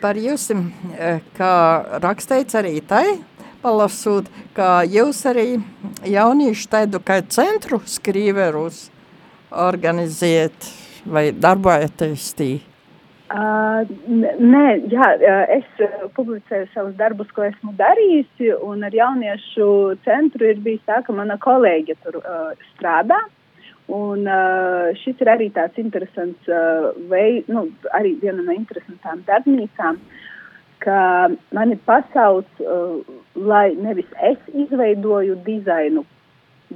Par 0.00 0.16
jums, 0.16 0.46
e, 0.48 1.08
kā 1.36 1.54
rakstīts 2.00 2.56
arī 2.56 2.78
tai, 2.80 3.18
palasot, 3.60 4.30
ka 4.56 4.86
jūs 4.88 5.20
arī 5.28 5.58
jauniešu 6.08 6.70
tādu 6.72 7.00
kā 7.04 7.18
centru 7.28 7.82
skrīverus 7.84 8.86
organiziet 9.52 10.70
vai 11.04 11.28
darbojaties 11.32 12.30
tī? 12.38 12.50
Uh, 13.26 13.82
nē, 14.06 14.64
jā, 14.88 15.06
es 15.50 15.66
publicēju 16.14 16.68
savus 16.72 16.94
darbus, 16.96 17.28
ko 17.34 17.42
esmu 17.44 17.74
darījusi, 17.76 18.52
un 18.62 18.86
ar 18.86 18.94
jauniešu 18.94 19.66
centru 20.06 20.46
ir 20.46 20.60
bijis 20.62 20.84
tā, 20.86 21.02
ka 21.04 21.12
mana 21.12 21.36
kolēģe 21.42 21.98
tur 22.06 22.20
uh, 22.22 22.52
strādā. 22.72 23.18
Un 23.86 24.26
uh, 24.26 24.90
šis 24.98 25.20
ir 25.22 25.28
arī 25.30 25.46
tāds 25.54 25.78
interesants 25.78 26.48
uh, 26.50 26.90
veids, 27.10 27.46
nu, 27.46 27.68
arī 27.94 28.16
viena 28.18 28.42
no 28.42 28.54
interesantām 28.56 29.20
darbnīcām, 29.28 30.00
ka 30.82 30.98
mani 31.54 31.76
pasauc, 31.86 32.48
uh, 32.64 32.98
lai 33.38 33.76
nevis 33.78 34.10
es 34.26 34.42
izveidoju 34.50 35.38
dizainu, 35.46 36.02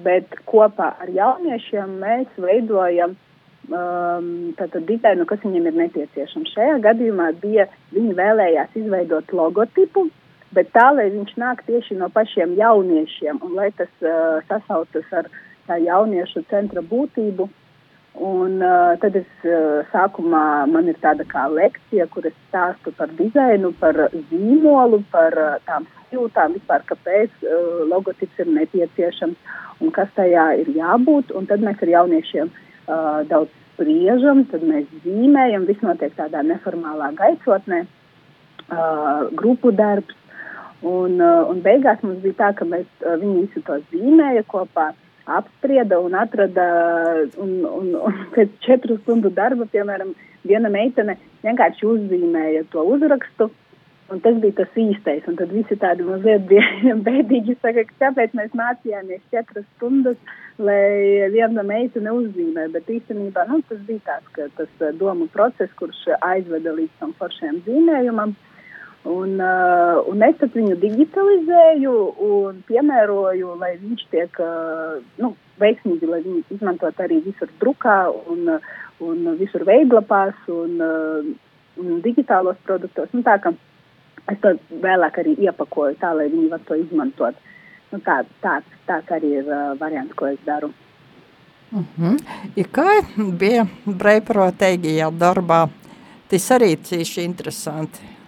bet 0.07 0.39
kopā 0.47 0.93
ar 1.03 1.11
jauniešiem 1.11 1.99
mēs 1.99 2.39
veidojam 2.39 3.19
um, 3.75 4.55
dizainu, 4.87 5.27
kas 5.27 5.43
viņiem 5.43 5.67
ir 5.67 5.79
nepieciešams. 5.83 6.55
Šajā 6.55 6.79
gadījumā 6.87 7.33
bija, 7.43 7.67
viņi 7.91 8.15
vēlējās 8.23 8.79
izveidot 8.85 9.35
logotipu, 9.35 10.07
bet 10.55 10.71
tā, 10.75 10.93
lai 10.95 11.11
viņš 11.11 11.37
nāk 11.43 11.67
tieši 11.67 11.99
no 11.99 12.07
pašiem 12.15 12.55
jauniešiem 12.59 13.43
un 13.43 13.59
lai 13.59 13.71
tas 13.75 13.91
uh, 14.03 14.39
sasaucas 14.47 15.11
ar 15.11 15.31
tā 15.71 15.81
jauniešu 15.85 16.45
centra 16.51 16.83
būtību. 16.83 17.49
Un 18.21 18.59
uh, 18.59 18.97
tad 19.01 19.15
es 19.17 19.29
uh, 19.47 19.87
sākumā 19.93 20.67
man 20.69 20.91
ir 20.91 20.99
tāda 21.01 21.25
kā 21.31 21.47
lekcija, 21.49 22.09
kur 22.11 22.27
es 22.27 22.35
stāstu 22.49 22.91
par 22.99 23.13
dizainu, 23.15 23.71
par 23.79 23.97
zīmolu, 24.33 24.99
par 25.15 25.37
uh, 25.39 25.53
tām 25.69 25.87
sajūtām, 25.95 26.57
vispār 26.59 26.83
kāpēc 26.91 27.45
uh, 27.47 27.85
logotips 27.93 28.43
ir 28.43 28.51
nepieciešams 28.51 29.55
un 29.81 29.95
kas 29.95 30.11
tajā 30.19 30.49
ir 30.65 30.75
jābūt. 30.75 31.31
Un 31.39 31.47
tad 31.47 31.63
mēs 31.63 31.87
ar 31.87 31.95
jauniešiem 31.95 32.51
uh, 32.51 32.67
uh, 32.91 33.23
daudz 33.31 33.53
spriežam, 33.75 34.45
tad 34.51 34.65
mēs 34.67 34.89
zīmējam, 35.05 35.67
viss 35.69 35.85
notiek 35.85 36.15
tādā 36.19 36.43
neformālā 36.47 37.13
gaisotnē, 37.19 37.85
uh, 37.87 39.29
grupu 39.37 39.73
darbs. 39.77 40.17
Un, 40.81 41.19
uh, 41.21 41.45
un 41.51 41.61
beigās 41.65 42.01
mums 42.05 42.23
bija 42.25 42.39
tā, 42.39 42.51
ka 42.57 42.67
mēs, 42.69 42.89
uh, 43.05 43.17
viņi 43.21 43.45
visu 43.45 43.63
to 43.67 43.77
zīmēja 43.93 44.47
kopā, 44.49 44.91
apsprieda 45.39 46.01
un 46.03 46.17
atrada, 46.19 46.67
un, 47.43 47.57
un, 47.69 47.95
un 48.01 48.21
pēc 48.35 48.59
četru 48.67 48.99
stundu 49.03 49.33
darba, 49.35 49.69
piemēram, 49.71 50.15
viena 50.47 50.73
meitene 50.73 51.19
vienkārši 51.45 51.89
uzzīmēja 51.95 52.67
to 52.73 52.85
uzrakstu, 52.95 53.51
Un 54.11 54.19
tas 54.19 54.39
bija 54.43 54.57
tas 54.59 54.79
īstais. 54.79 55.23
Un 55.31 55.37
tad 55.39 55.53
visi 55.55 55.77
tādi 55.79 56.03
mazliet 56.07 56.49
bēdīgi. 57.09 57.55
Saka, 57.63 57.85
kāpēc 58.03 58.35
mēs 58.35 58.57
mācījāmies 58.59 59.23
četras 59.31 59.67
stundas, 59.77 60.19
lai 60.59 61.31
viena 61.31 61.63
meitene 61.67 62.11
uzzīmē. 62.19 62.67
Bet 62.75 62.91
īstenībā 62.91 63.47
nu, 63.51 63.61
tas 63.69 63.83
bija 63.87 64.03
tāds, 64.09 64.33
ka 64.35 64.49
tas 64.59 64.83
eh, 64.83 64.95
domu 64.99 65.31
process, 65.31 65.71
kurš 65.79 66.09
aizveda 66.27 66.75
līdz 66.81 66.97
tam 67.03 67.15
foršajam 67.23 67.63
zīmējumam. 67.69 68.35
Un, 69.09 69.39
uh, 69.41 69.97
un 70.13 70.21
es 70.27 70.43
viņu 70.53 70.75
digitalizēju 70.77 71.93
un 72.21 72.59
piemēroju, 72.69 73.55
lai 73.57 73.71
viņš 73.81 74.03
tiek 74.13 74.41
uh, 74.45 74.99
nu, 75.17 75.33
veiksmīgi, 75.61 76.09
lai 76.11 76.21
viņu 76.27 76.43
izmantot 76.53 77.01
arī 77.01 77.23
visur 77.25 77.49
drukā 77.63 78.11
un, 78.29 78.59
un 79.01 79.31
visur 79.41 79.65
veidlapās 79.65 80.37
un, 80.53 80.77
uh, 80.85 81.31
un 81.81 82.03
digitālos 82.05 82.61
produktos. 82.69 83.09
Nu, 83.17 83.25
tā, 83.25 83.39
es 84.29 84.43
to 84.45 84.53
vēlāk 84.85 85.23
arī 85.25 85.35
iepakoju 85.49 85.97
tā, 86.03 86.13
lai 86.13 86.29
viņi 86.29 86.53
var 86.53 86.61
to 86.69 86.77
izmantot. 86.77 87.41
Nu, 87.91 88.05
tā, 88.05 88.21
tāds, 88.45 88.79
tāds 88.87 89.17
arī 89.17 89.33
ir 89.41 89.49
uh, 89.49 89.73
variants, 89.81 90.13
ko 90.13 90.29
es 90.29 90.39
daru. 90.45 90.75
Uh 91.73 91.83
-huh. 91.97 92.21
I 92.57 92.65
kā 92.65 93.01
bija 93.17 93.67
brīvprātīgi 93.87 94.97
jau 95.01 95.11
darbā? 95.11 95.69
Tas 96.29 96.51
arī 96.51 96.77
cīši 96.77 97.25
interesanti. 97.25 98.20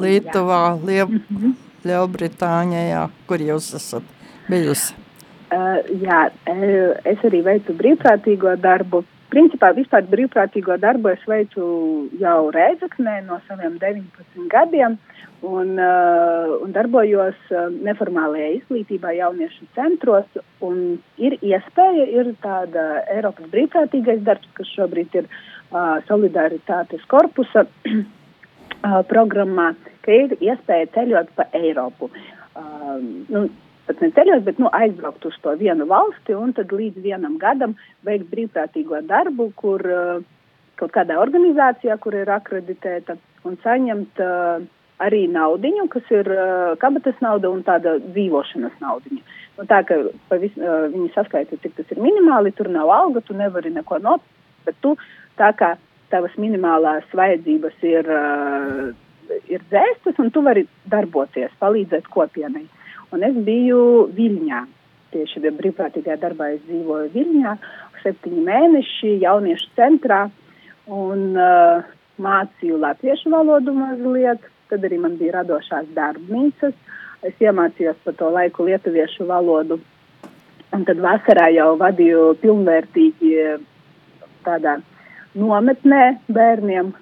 Lietuvā, 0.00 0.78
Liel 0.84 1.06
uh 1.06 1.20
-huh. 1.30 1.54
Lielbritānijā, 1.86 3.08
kur 3.26 3.38
jūs 3.38 3.74
esat 3.76 4.02
bijusi? 4.48 4.94
Uh, 5.46 5.78
jā, 6.02 6.30
es 7.04 7.18
arī 7.22 7.42
veicu 7.44 7.72
brīvprātīgo 7.72 8.56
darbu 8.56 9.04
principā 9.36 9.72
vispār 9.76 10.06
brīvprātīgo 10.10 10.78
darbu 10.80 11.12
es 11.12 11.22
veicu 11.28 11.66
jau 12.20 12.38
Rēzaknē 12.54 13.18
no 13.26 13.40
saviem 13.48 13.78
19 13.82 14.48
gadiem 14.52 14.96
un, 15.42 15.74
uh, 15.76 16.56
un 16.62 16.72
darbojos 16.74 17.38
uh, 17.52 17.66
neformālajā 17.88 18.52
izglītībā 18.56 19.12
jauniešu 19.18 19.68
centros. 19.76 20.28
Un 20.64 20.98
ir 21.20 21.36
iespēja, 21.42 22.06
ir 22.20 22.32
tāda 22.44 22.86
Eiropas 23.12 23.50
brīvprātīgais 23.52 24.22
darbs, 24.26 24.48
kas 24.56 24.72
šobrīd 24.78 25.20
ir 25.20 25.28
uh, 25.28 25.98
solidaritātes 26.08 27.04
korpusa 27.10 27.66
uh, 28.82 29.02
programmā, 29.10 29.72
ka 30.04 30.14
ir 30.14 30.36
iespēja 30.40 30.90
ceļot 30.96 31.32
pa 31.38 31.48
Eiropu. 31.56 32.10
Uh, 32.56 32.98
nu, 33.32 33.46
pat 33.86 34.00
ne 34.02 34.10
ceļot, 34.16 34.44
bet 34.46 34.60
nu, 34.62 34.70
aizbraukt 34.74 35.26
uz 35.28 35.36
to 35.42 35.54
vienu 35.60 35.86
valsti 35.90 36.34
un 36.36 36.54
tad 36.56 36.72
līdz 36.74 37.02
vienam 37.04 37.36
gadam 37.42 37.76
veikt 38.06 38.30
brīvprātīgo 38.32 39.02
darbu, 39.06 39.50
kur 39.60 39.84
uh, 39.86 40.24
kaut 40.80 40.92
kādā 40.96 41.18
organizācijā, 41.22 41.96
kur 42.02 42.16
ir 42.18 42.30
akreditēta 42.32 43.16
un 43.46 43.58
saņemt 43.62 44.22
uh, 44.22 44.64
arī 45.02 45.26
naudiņu, 45.30 45.88
kas 45.92 46.12
ir 46.14 46.30
uh, 46.32 46.74
kabatas 46.80 47.18
nauda 47.24 47.50
un 47.52 47.62
tāda 47.66 47.98
dzīvošanas 48.02 48.78
naudiņa. 48.82 49.22
Nu, 49.56 49.66
tā 49.68 49.82
kā 49.88 49.98
pavis, 50.30 50.56
uh, 50.60 50.86
viņi 50.92 51.12
saskaita, 51.14 51.58
cik 51.62 51.76
tas 51.78 51.92
ir 51.92 52.00
minimāli, 52.02 52.54
tur 52.56 52.70
nav 52.72 52.92
alga, 52.92 53.22
tu 53.24 53.36
nevari 53.36 53.72
neko 53.72 54.00
nopirkt, 54.04 54.32
bet 54.66 54.78
tu 54.84 54.96
tā 55.38 55.52
kā 55.56 55.76
tavas 56.12 56.34
minimālās 56.40 57.06
vajadzības 57.16 57.82
ir, 57.86 58.08
uh, 58.10 59.38
ir 59.50 59.64
dzēstas 59.70 60.20
un 60.22 60.30
tu 60.34 60.42
vari 60.46 60.66
darboties, 60.90 61.54
palīdzēt 61.62 62.08
kopienai. 62.12 62.66
Un 63.14 63.22
es 63.26 63.36
biju 63.46 64.08
Viļņā. 64.16 64.64
Tieši 65.14 65.42
brīvprātīgajā 65.46 66.18
darbā 66.22 66.50
es 66.56 66.64
dzīvoju 66.66 67.12
Viļņā, 67.14 67.52
septiņi 68.02 68.42
mēneši 68.46 69.12
jauniešu 69.22 69.70
centrā 69.78 70.26
un 70.92 71.28
uh, 71.38 71.86
mācīju 72.22 72.80
latviešu 72.82 73.32
valodu 73.32 73.74
mazliet. 73.76 74.42
Tad 74.70 74.84
arī 74.86 74.98
man 74.98 75.14
bija 75.20 75.40
radošās 75.40 75.86
darbnīcas. 75.94 76.74
Es 77.26 77.38
iemācījos 77.42 77.98
par 78.04 78.16
to 78.18 78.30
laiku 78.34 78.66
lietuviešu 78.66 79.26
valodu. 79.28 79.78
Un 80.74 80.84
tad 80.84 80.98
vasarā 81.00 81.46
jau 81.54 81.70
vadīju 81.80 82.34
pilnvērtīgi 82.42 83.32
tādā 84.46 84.76
nometnē 85.36 86.04
bērniem 86.32 86.94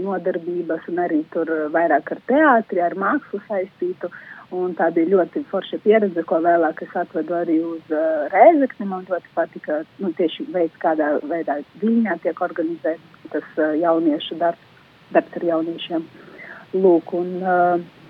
nodarbības 0.00 0.88
un 0.92 1.00
arī 1.00 1.22
tur 1.32 1.48
vairāk 1.72 2.10
ar 2.12 2.20
teātri, 2.28 2.82
ar 2.84 2.96
mākslu 3.00 3.40
saistītu. 3.48 4.10
Un 4.54 4.74
tā 4.78 4.90
bija 4.94 5.08
ļoti 5.08 5.40
forša 5.50 5.80
pieredze, 5.82 6.22
ko 6.28 6.36
vēlāk 6.44 6.82
es 6.84 6.92
atvedu 6.94 7.34
arī 7.34 7.56
uz 7.64 7.88
uh, 7.90 8.28
Rēzekni. 8.30 8.86
Man 8.86 9.06
ļoti 9.08 9.32
patika 9.34 9.80
nu, 9.98 10.12
tieši 10.14 10.44
veids, 10.54 10.76
kādā 10.82 11.14
veidā 11.26 11.56
viņā 11.80 12.18
tiek 12.22 12.42
organizēts 12.44 13.32
tas 13.32 13.48
uh, 13.56 13.72
jauniešu 13.80 14.36
darbs, 14.38 14.68
darbs 15.16 15.40
ar 15.40 15.48
jauniešiem. 15.48 16.04
Lūk, 16.76 17.14
un, 17.18 17.32
uh, 17.40 18.03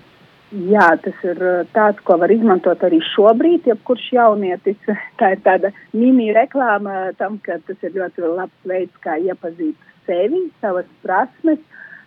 jā, 0.51 0.87
tas 1.03 1.23
ir 1.25 1.41
tāds, 1.73 2.01
ko 2.05 2.17
var 2.21 2.31
izmantot 2.33 2.83
arī 2.85 2.99
šobrīd, 3.13 3.67
jebkurš 3.69 4.07
jaunietis. 4.17 4.79
Tā 5.19 5.33
ir 5.35 5.43
tāda 5.45 5.71
mini 5.93 6.31
reklāma 6.35 7.11
tam, 7.19 7.39
ka 7.43 7.59
tas 7.67 7.77
ir 7.83 7.95
ļoti 7.97 8.25
labs 8.25 8.69
veids, 8.69 8.93
kā 9.03 9.17
iepazīt 9.21 9.75
sevi, 10.05 10.45
savas 10.61 10.89
prasmes, 11.03 11.61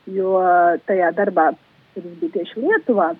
jo 0.07 0.39
tajā 0.87 1.11
darbā, 1.17 1.51
kad 1.95 2.05
es 2.05 2.21
biju 2.21 2.35
tieši 2.37 2.63
Lietuvā, 2.63 3.13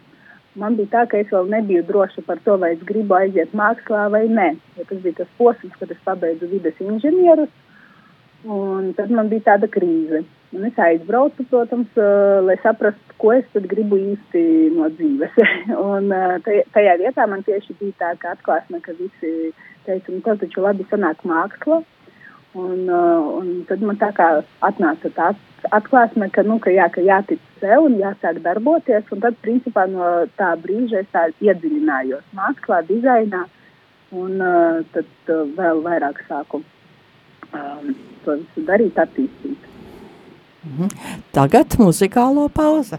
man 0.59 0.77
bija 0.79 0.93
tā, 0.93 1.05
ka 1.11 1.21
es 1.21 1.31
vēl 1.33 1.51
nebiju 1.53 1.85
droša 1.89 2.25
par 2.27 2.41
to, 2.45 2.57
vai 2.63 2.73
es 2.77 2.83
gribu 2.87 3.17
aiziet 3.19 3.55
mākslā 3.57 4.09
vai 4.15 4.25
nē. 4.31 4.49
Ja 4.79 4.87
tas 4.89 5.03
bija 5.05 5.21
tas 5.23 5.31
posms, 5.39 5.75
kad 5.81 5.91
es 5.93 6.01
pabeidzu 6.07 6.49
vides 6.51 6.79
inženierus, 6.83 7.51
un 8.47 8.93
tad 8.99 9.13
man 9.15 9.31
bija 9.33 9.51
tāda 9.53 9.71
krīze. 9.71 10.25
Un 10.57 10.65
es 10.65 10.79
aizbraucu, 10.81 11.45
protams, 11.51 11.89
uh, 12.01 12.39
lai 12.41 12.57
saprastu, 12.63 13.17
ko 13.21 13.35
es 13.37 13.49
gribu 13.69 13.99
īsti 14.01 14.43
no 14.73 14.89
dzīves. 14.95 15.35
un 15.91 16.09
uh, 16.15 16.39
tajā 16.73 16.95
vietā 17.03 17.27
man 17.29 17.45
tieši 17.45 17.77
bija 17.77 17.99
tā, 18.01 18.15
ka 18.23 18.33
atklāsme, 18.33 18.81
ka 18.81 18.97
visi 18.97 19.53
teica, 19.85 20.15
nu, 20.15 20.23
tas 20.25 20.41
taču 20.41 20.65
labi 20.65 20.89
sanāk 20.89 21.21
māksla. 21.29 21.83
Un, 22.57 22.89
uh, 22.89 23.29
un 23.43 23.53
tad 23.69 23.85
man 23.85 24.01
tā 24.01 24.09
kā 24.17 24.31
atnāca 24.65 25.13
tā 25.13 25.29
atklāsme, 25.77 26.31
ka, 26.33 26.47
nu, 26.49 26.57
ka, 26.65 26.73
jā, 26.73 26.89
ka 26.97 27.05
jātic 27.05 27.45
sev 27.61 27.85
un 27.91 28.01
jāsāk 28.01 28.41
darboties. 28.41 29.05
Un 29.13 29.21
tad, 29.27 29.37
principā, 29.45 29.85
no 29.93 30.09
tā 30.41 30.55
brīža 30.65 31.05
es 31.05 31.13
tā 31.13 31.29
iedziļinājos 31.45 32.25
mākslā, 32.39 32.81
dizainā, 32.89 33.45
un 34.17 34.41
uh, 34.41 34.81
tad 34.97 35.35
uh, 35.35 35.45
vēl 35.61 35.85
vairāk 35.85 36.25
sāku 36.25 36.65
um, 37.53 37.93
to 38.25 38.41
visu 38.41 38.65
darīt, 38.65 38.97
attīstīt. 38.97 39.75
Mhm. 40.65 40.89
Tagad 41.33 41.79
muzikālo 41.79 42.49
pauze. 42.49 42.99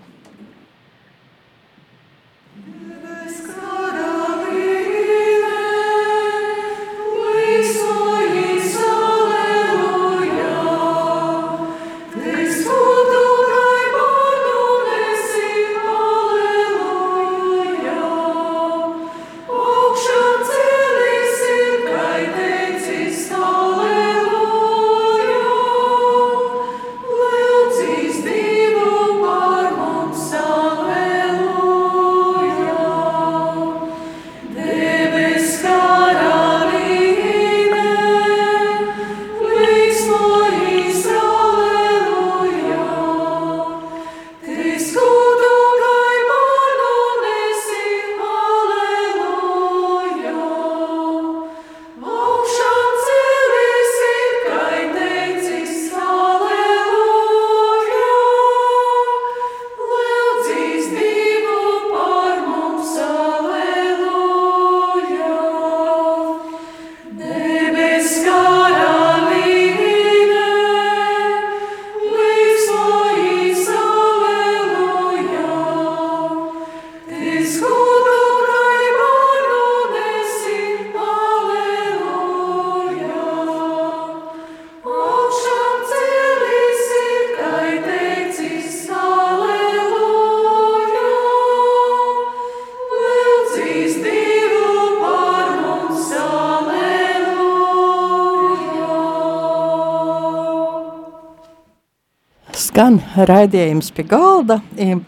Raidījums 103.15 103.91
pie 103.95 104.03
galda. 104.07 104.59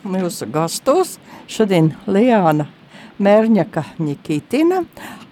Mūsu 0.03 0.47
gastos 0.51 1.17
šodien 1.51 1.91
Liāna 2.07 2.67
Mērņaka 3.21 3.83
Nikitina, 4.01 4.81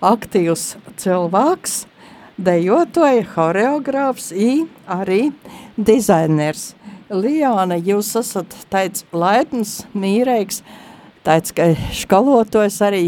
aktīvs 0.06 0.76
cilvēks, 1.02 1.80
dejotoja, 2.38 3.24
horeogrāfs 3.34 4.30
i 4.36 4.68
arī 4.86 5.32
dizainers. 5.78 6.74
Liāna, 7.10 7.80
jūs 7.82 8.12
esat 8.20 8.54
tāds 8.70 9.08
laipns, 9.10 9.80
mīreiks, 9.98 10.62
tāds, 11.26 11.56
ka 11.58 11.72
skolotājs 11.98 12.78
arī 12.86 13.04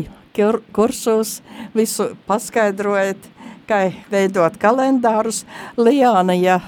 kursos 0.75 1.39
visu 1.75 2.11
paskaidrojat, 2.27 3.29
kā 3.69 3.81
veidot 4.11 4.57
kalendārus. 4.61 5.43
Liāna, 5.79 6.35
ja 6.35 6.59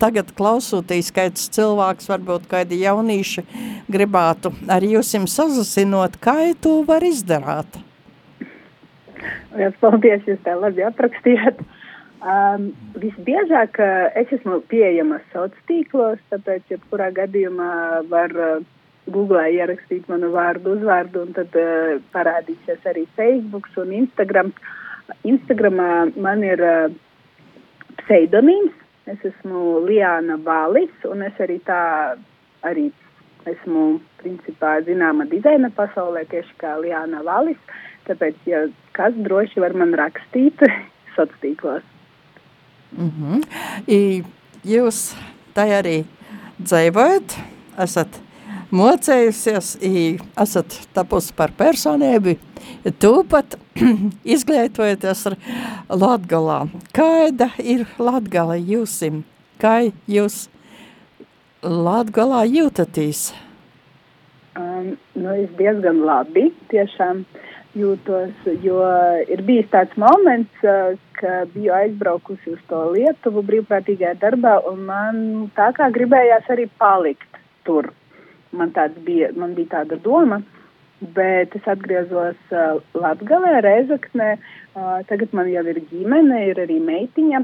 tagad 0.00 0.32
klausoties, 0.38 1.10
kāds 1.14 1.48
cilvēks, 1.54 2.08
varbūt 2.10 2.48
kādi 2.50 2.80
jaunīši 2.82 3.44
gribētu 3.90 4.54
ar 4.70 4.86
jums 4.86 5.34
sazasinot, 5.34 6.18
kā 6.22 6.54
to 6.60 6.80
var 6.88 7.06
izdarāt? 7.06 7.80
Lielas 9.56 9.76
paldies, 9.82 10.22
jūs 10.28 10.40
tā 10.44 10.54
labi 10.58 10.84
aprakstījāt. 10.86 11.60
Um, 12.18 12.72
visbiežāk 12.98 13.78
uh, 13.78 14.08
es 14.18 14.30
esmu 14.34 14.58
pieejama 14.70 15.20
sociālos 15.28 15.66
tīklos, 15.70 16.18
tāpēc, 16.32 16.64
jebkurā 16.72 17.12
gadījumā 17.14 17.70
var 18.10 18.34
uh, 18.34 18.64
Google 19.14 19.44
ierakstīt 19.54 20.08
manu 20.10 20.32
vārdu, 20.34 20.76
uzvārdu, 20.76 21.24
un 21.26 21.34
tad 21.36 21.54
uh, 21.58 21.98
parādīsies 22.14 22.86
arī 22.88 23.06
Facebook 23.18 23.68
un 23.80 23.94
Instagram. 24.02 24.52
Instagramā 25.24 25.90
man 26.20 26.44
ir 26.44 26.62
uh, 26.64 26.88
pseidonīms, 28.02 28.74
es 29.08 29.24
esmu 29.32 29.80
Liana 29.86 30.36
Valis, 30.44 30.92
un 31.08 31.24
es 31.24 31.38
arī 31.40 31.58
tā 31.64 31.82
arī 32.68 32.90
esmu 33.48 33.98
principā 34.20 34.78
zināma 34.84 35.24
dizaina 35.30 35.70
pasaulē 35.74 36.26
tieši 36.28 36.58
kā 36.60 36.74
Liana 36.82 37.22
Valis, 37.24 37.58
tāpēc, 38.08 38.36
ja 38.48 38.66
kas 38.96 39.16
droši 39.16 39.62
var 39.64 39.76
man 39.78 39.94
rakstīt 39.96 40.60
sociālos 41.16 41.40
tīklos. 41.42 41.82
Mm 42.92 43.10
-hmm. 43.10 43.42
I, 43.86 44.24
jūs 44.64 45.16
tai 45.54 45.68
arī 45.70 46.04
dzīvojat, 46.58 47.38
esat 47.78 48.20
mocējusies, 48.74 49.76
i 49.84 50.18
esat 50.40 50.76
tapusi 50.96 51.34
par 51.36 51.54
personību, 51.56 52.36
tūpat 53.00 53.56
izglītojaties 54.34 55.24
ar 55.30 55.36
Latgalā. 55.88 56.60
Kāda 56.96 57.50
ir 57.62 57.86
Latgala 57.98 58.58
jūsim? 58.58 59.24
Kā 59.58 59.80
jūs 60.06 60.46
Latgalā 61.62 62.44
jūtatīs? 62.46 63.32
Um, 64.58 64.96
nu, 65.14 65.34
es 65.34 65.50
diezgan 65.58 66.02
labi 66.06 66.48
tiešām 66.70 67.22
jūtos, 67.78 68.34
jo 68.64 68.80
ir 69.30 69.42
bijis 69.46 69.68
tāds 69.72 69.94
moments, 70.00 70.64
ka 71.18 71.34
biju 71.52 71.74
aizbraukusi 71.74 72.54
uz 72.54 72.62
to 72.70 72.80
Lietuvu 72.94 73.44
brīvprātīgajā 73.46 74.16
darbā, 74.22 74.58
un 74.70 74.82
man 74.88 75.20
tā 75.58 75.70
kā 75.76 75.90
gribējās 75.94 76.50
arī 76.54 76.66
palikt 76.80 77.42
tur. 77.66 77.92
Man, 78.52 78.72
bija, 79.04 79.28
man 79.36 79.52
bija 79.56 79.78
tāda 79.78 79.98
doma, 80.00 80.40
bet 81.14 81.54
es 81.54 81.68
atgriezos 81.68 82.38
uh, 82.54 82.80
Latgalē, 82.96 83.58
Reizeknē, 83.64 84.32
uh, 84.38 84.98
tagad 85.10 85.34
man 85.36 85.50
jau 85.52 85.64
ir 85.68 85.82
ģimene, 85.90 86.40
ir 86.50 86.62
arī 86.64 86.78
meitiņa, 86.82 87.42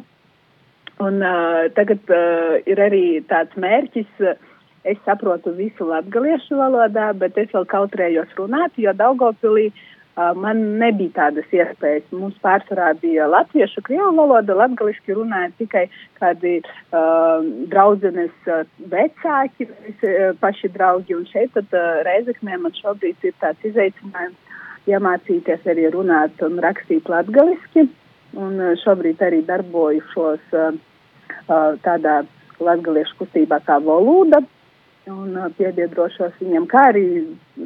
un 1.05 1.21
uh, 1.21 1.67
tagad 1.77 2.09
uh, 2.09 2.57
ir 2.67 2.81
arī 2.81 3.05
tāds 3.31 3.55
mērķis, 3.61 4.11
uh, 4.25 4.39
es 4.85 4.99
saprotu 5.05 5.53
visu 5.57 5.87
latgaliešu 5.89 6.57
valodā, 6.59 7.13
bet 7.17 7.37
es 7.41 7.53
vēl 7.53 7.69
kautrējos 7.69 8.33
runāt, 8.41 8.75
jo 8.81 8.93
Daugavpilī 8.97 9.69
uh, 9.71 9.85
man 10.17 10.61
nebija 10.79 11.11
tādas 11.17 11.51
iespējas. 11.55 12.07
Mums 12.15 12.37
pārsvarā 12.43 12.93
bija 13.01 13.27
latviešu, 13.31 13.83
krievu 13.87 14.13
valoda, 14.17 14.55
latgaliski 14.55 15.17
runāja 15.17 15.51
tikai 15.59 15.85
kādi 16.21 16.61
uh, 16.63 17.43
draudzenes 17.73 18.35
uh, 18.47 18.63
vecāki, 18.93 19.69
visi, 19.87 20.13
uh, 20.13 20.33
paši 20.41 20.71
draugi. 20.77 21.17
Un 21.19 21.27
šeit 21.31 21.55
tad 21.57 21.75
uh, 21.75 22.01
Reizeknē 22.07 22.61
man 22.63 22.77
šobrīd 22.79 23.27
ir 23.27 23.35
tāds 23.43 23.67
izaicinājums 23.67 24.39
iemācīties 24.91 25.67
arī 25.71 25.91
runāt 25.91 26.43
un 26.47 26.61
rakstīt 26.63 27.11
latgaliski. 27.11 27.89
Un 28.39 28.59
uh, 28.61 28.75
šobrīd 28.85 29.23
arī 29.23 29.43
darboju 29.47 30.05
šos 30.15 30.59
uh, 30.59 30.75
uh, 31.49 31.73
tādā 31.83 32.23
latgaliešu 32.63 33.19
kustībā 33.19 33.59
kā 33.67 33.81
volūda 33.83 34.45
un 35.13 35.37
piebiedrošos 35.59 36.37
viņam, 36.41 36.67
kā 36.71 36.89
arī 36.93 37.07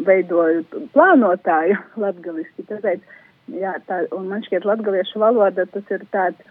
veidoju 0.07 0.65
plānotāju 0.95 1.79
latgaliski. 2.03 2.67
Tāpēc, 2.69 3.05
jā, 3.55 3.77
tā, 3.89 4.03
un 4.17 4.29
man 4.33 4.45
šķiet 4.47 4.67
latgaliešu 4.69 5.23
valoda 5.23 5.67
tas 5.71 5.95
ir 5.95 6.05
tāds 6.15 6.43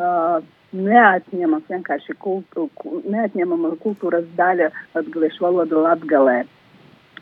uh, 0.00 0.42
neatņemams, 0.76 1.70
vienkārši 1.70 2.16
kultu, 2.22 2.68
neatņemama 3.06 3.76
kultūras 3.84 4.26
daļa 4.38 4.72
latgaliešu 4.96 5.46
valoda 5.46 5.86
latgalē. 5.90 6.42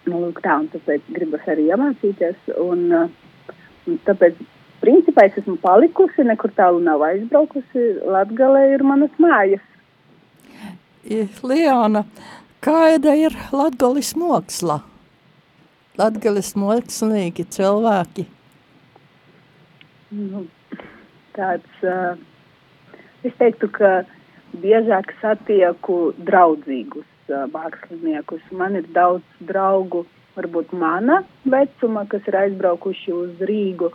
Nu, 0.04 0.18
lūk 0.26 0.42
tā, 0.44 0.58
un 0.60 0.68
tāpēc 0.72 1.06
gribas 1.16 1.46
arī 1.48 1.70
iemācīties, 1.72 2.50
un, 2.60 2.90
un 3.88 4.00
tāpēc, 4.04 4.40
principā, 4.82 5.24
es 5.30 5.38
esmu 5.40 5.56
palikusi, 5.62 6.26
nekur 6.28 6.52
tālu 6.56 6.82
nav 6.84 7.04
aizbraukusi, 7.06 7.86
latgalē 8.04 8.66
ir 8.74 8.84
manas 8.84 9.14
mājas. 9.20 9.64
Liana, 11.44 12.00
uh, 12.04 12.43
Kāda 12.64 13.12
ir 13.12 13.34
latgalis 13.52 14.14
māksla? 14.16 14.78
Latgalis 16.00 16.54
mākslinieki, 16.56 17.44
cilvēki? 17.52 18.24
Nu, 20.16 20.46
tāds, 21.36 21.82
uh, 21.84 22.16
es 23.20 23.36
teiktu, 23.36 23.68
ka 23.68 23.90
biežāk 24.64 25.12
satieku 25.20 25.98
draudzīgus 26.24 27.04
uh, 27.28 27.44
māksliniekus. 27.52 28.40
Man 28.56 28.80
ir 28.80 28.88
daudz 28.96 29.44
draugu, 29.44 30.06
varbūt 30.38 30.72
mana 30.72 31.20
vecuma, 31.44 32.06
kas 32.08 32.24
ir 32.32 32.38
aizbraukuši 32.46 33.12
uz 33.12 33.44
Rīgu, 33.44 33.92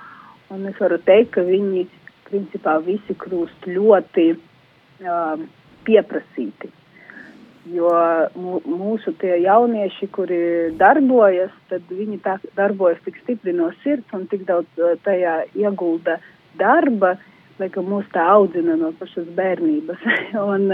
un 0.54 0.70
es 0.70 0.78
varu 0.78 1.02
teikt, 1.10 1.34
ka 1.40 1.48
viņi 1.48 1.88
principā 2.30 2.78
visi 2.86 3.18
kļūst 3.26 3.66
ļoti 3.74 4.28
uh, 4.38 5.48
pieprasīti 5.90 6.70
Jo 7.70 7.90
mūsu 8.66 9.14
tie 9.22 9.36
jaunieši, 9.44 10.08
kuri 10.16 10.40
darbojas, 10.80 11.52
tad 11.70 11.86
viņi 11.92 12.18
tā 12.26 12.38
darbojas 12.58 13.02
tik 13.06 13.20
stipri 13.22 13.54
no 13.54 13.70
sirds 13.84 14.16
un 14.16 14.26
tik 14.32 14.48
daudz 14.48 14.86
tajā 15.06 15.42
iegulda 15.54 16.18
darba, 16.58 17.18
ka 17.60 17.84
mūs 17.84 18.08
tā 18.14 18.24
audzina 18.32 18.78
no 18.80 18.94
pašas 18.96 19.28
bērnības. 19.36 20.06
un, 20.54 20.72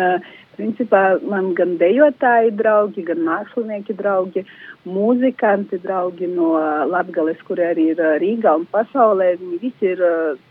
principā, 0.55 1.01
man 1.25 1.51
gan 1.57 1.75
dejotāji 1.81 2.53
draugi, 2.59 3.03
gan 3.09 3.23
mākslinieki 3.25 3.95
draugi, 3.97 4.45
mūzikanti 4.85 5.81
draugi 5.83 6.29
no 6.31 6.53
Latgales, 6.91 7.41
kuri 7.47 7.65
arī 7.71 7.89
ir 7.95 8.03
Rīgā 8.21 8.55
un 8.61 8.67
pasaulē, 8.71 9.33
viņi 9.41 9.61
visi 9.63 9.93
ir 9.95 10.03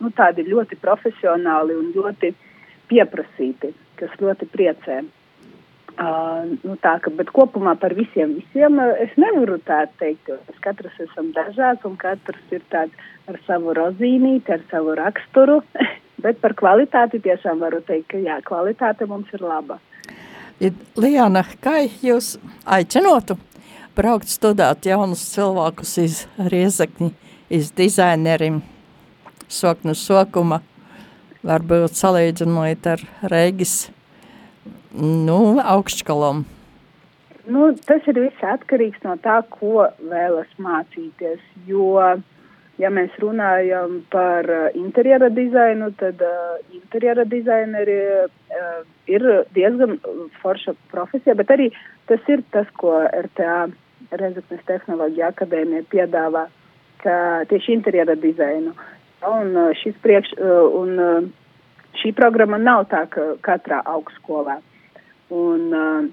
nu, 0.03 0.11
tādi 0.19 0.47
ļoti 0.51 0.81
profesionāli 0.83 1.79
un 1.79 1.93
ļoti 1.97 2.35
pieprasīti, 2.91 3.73
kas 4.01 4.19
ļoti 4.21 4.51
priecē. 4.53 5.05
Uh, 5.95 6.57
nu 6.67 6.75
tā, 6.83 6.97
ka, 6.99 7.11
bet 7.15 7.29
kopumā 7.31 7.77
par 7.79 7.93
visiem, 7.95 8.33
visiem 8.41 8.81
es 8.99 9.13
nevaru 9.15 9.61
tā 9.63 9.85
teikt, 10.01 10.27
mēs 10.27 10.57
katrs 10.65 10.97
esam 11.05 11.29
dažāds 11.37 11.87
un 11.87 11.95
katrs 12.01 12.51
ir 12.51 12.65
tāds 12.73 13.05
ar 13.31 13.39
savu 13.47 13.77
rozīnīti, 13.79 14.57
ar 14.57 14.65
savu 14.73 14.97
raksturu, 14.99 15.61
bet 16.25 16.43
par 16.43 16.57
kvalitāti 16.59 17.23
tiešām 17.23 17.63
varu 17.63 17.79
teikt, 17.87 18.09
ka 18.11 18.19
jā, 18.19 18.41
kvalitāte 18.43 19.07
mums 19.07 19.31
ir 19.39 19.47
laba. 19.47 19.79
Liana, 20.99 21.45
kā 21.63 21.85
jūs 22.03 22.35
aicinotu 22.67 23.39
braukt 23.95 24.31
studēt 24.31 24.91
jaunus 24.91 25.23
cilvēkus 25.31 25.97
iz 26.03 26.21
Riezakņi, 26.39 27.13
iz 27.55 27.71
dizainerim, 27.79 28.65
soknu 29.47 29.95
sokuma, 29.95 30.65
varbūt 31.47 31.95
salīdzinot 32.03 32.95
ar 32.97 33.11
Reigis 33.31 33.85
nu, 35.01 35.59
augškalom? 35.61 36.45
Nu, 37.47 37.67
tas 37.85 38.07
ir 38.09 38.21
viss 38.23 38.47
atkarīgs 38.47 39.03
no 39.05 39.19
tā, 39.21 39.43
ko 39.53 39.89
vēlas 40.09 40.49
mācīties. 40.57 41.43
Jo, 41.69 42.17
ja 42.81 42.91
mēs 42.91 43.13
runājam 43.21 43.99
par 44.13 44.49
uh, 44.49 44.71
interjera 44.79 45.29
dizainu, 45.29 45.91
tad 46.01 46.23
uh, 46.25 46.57
interjera 46.73 47.27
dizaineri 47.29 47.99
uh, 48.25 48.81
ir 49.11 49.27
diezgan 49.57 49.99
forša 50.41 50.73
profesija, 50.93 51.37
bet 51.37 51.53
arī 51.53 51.69
tas 52.09 52.25
ir 52.33 52.45
tas, 52.55 52.71
ko 52.81 52.97
RTA 53.05 53.67
Rezeknes 54.15 54.61
tehnoloģija 54.69 55.31
akadēmija 55.33 55.87
piedāvā, 55.91 56.45
tieši 57.51 57.73
interjera 57.73 58.15
dizainu. 58.21 58.75
Un, 59.25 59.57
uh, 59.57 59.89
priekš, 60.05 60.33
uh, 60.39 60.77
un, 60.81 60.99
uh, 61.01 61.97
šī 62.01 62.13
programma 62.17 62.59
nav 62.61 62.87
tā, 62.93 63.05
ka 63.11 63.35
katrā 63.45 63.81
augstskolā. 63.89 64.59
Un, 65.31 65.73
uh, 65.73 66.05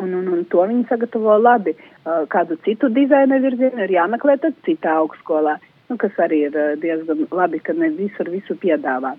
un, 0.00 0.14
un, 0.14 0.28
un 0.36 0.42
to 0.50 0.64
viņi 0.70 0.86
sagatavo 0.90 1.36
labi. 1.40 1.74
Uh, 2.04 2.24
kādu 2.30 2.58
citu 2.66 2.90
dizaina 2.92 3.40
virzienu 3.42 3.86
ir 3.86 3.94
jāmeklē 3.96 4.38
citā 4.66 4.98
augstskolā, 5.00 5.58
nu, 5.90 5.98
kas 6.00 6.18
arī 6.22 6.44
ir 6.48 6.58
uh, 6.58 6.74
diezgan 6.80 7.26
labi, 7.30 7.62
ka 7.64 7.72
ne 7.72 7.90
visur 7.98 8.30
visu 8.30 8.56
piedāvā. 8.60 9.14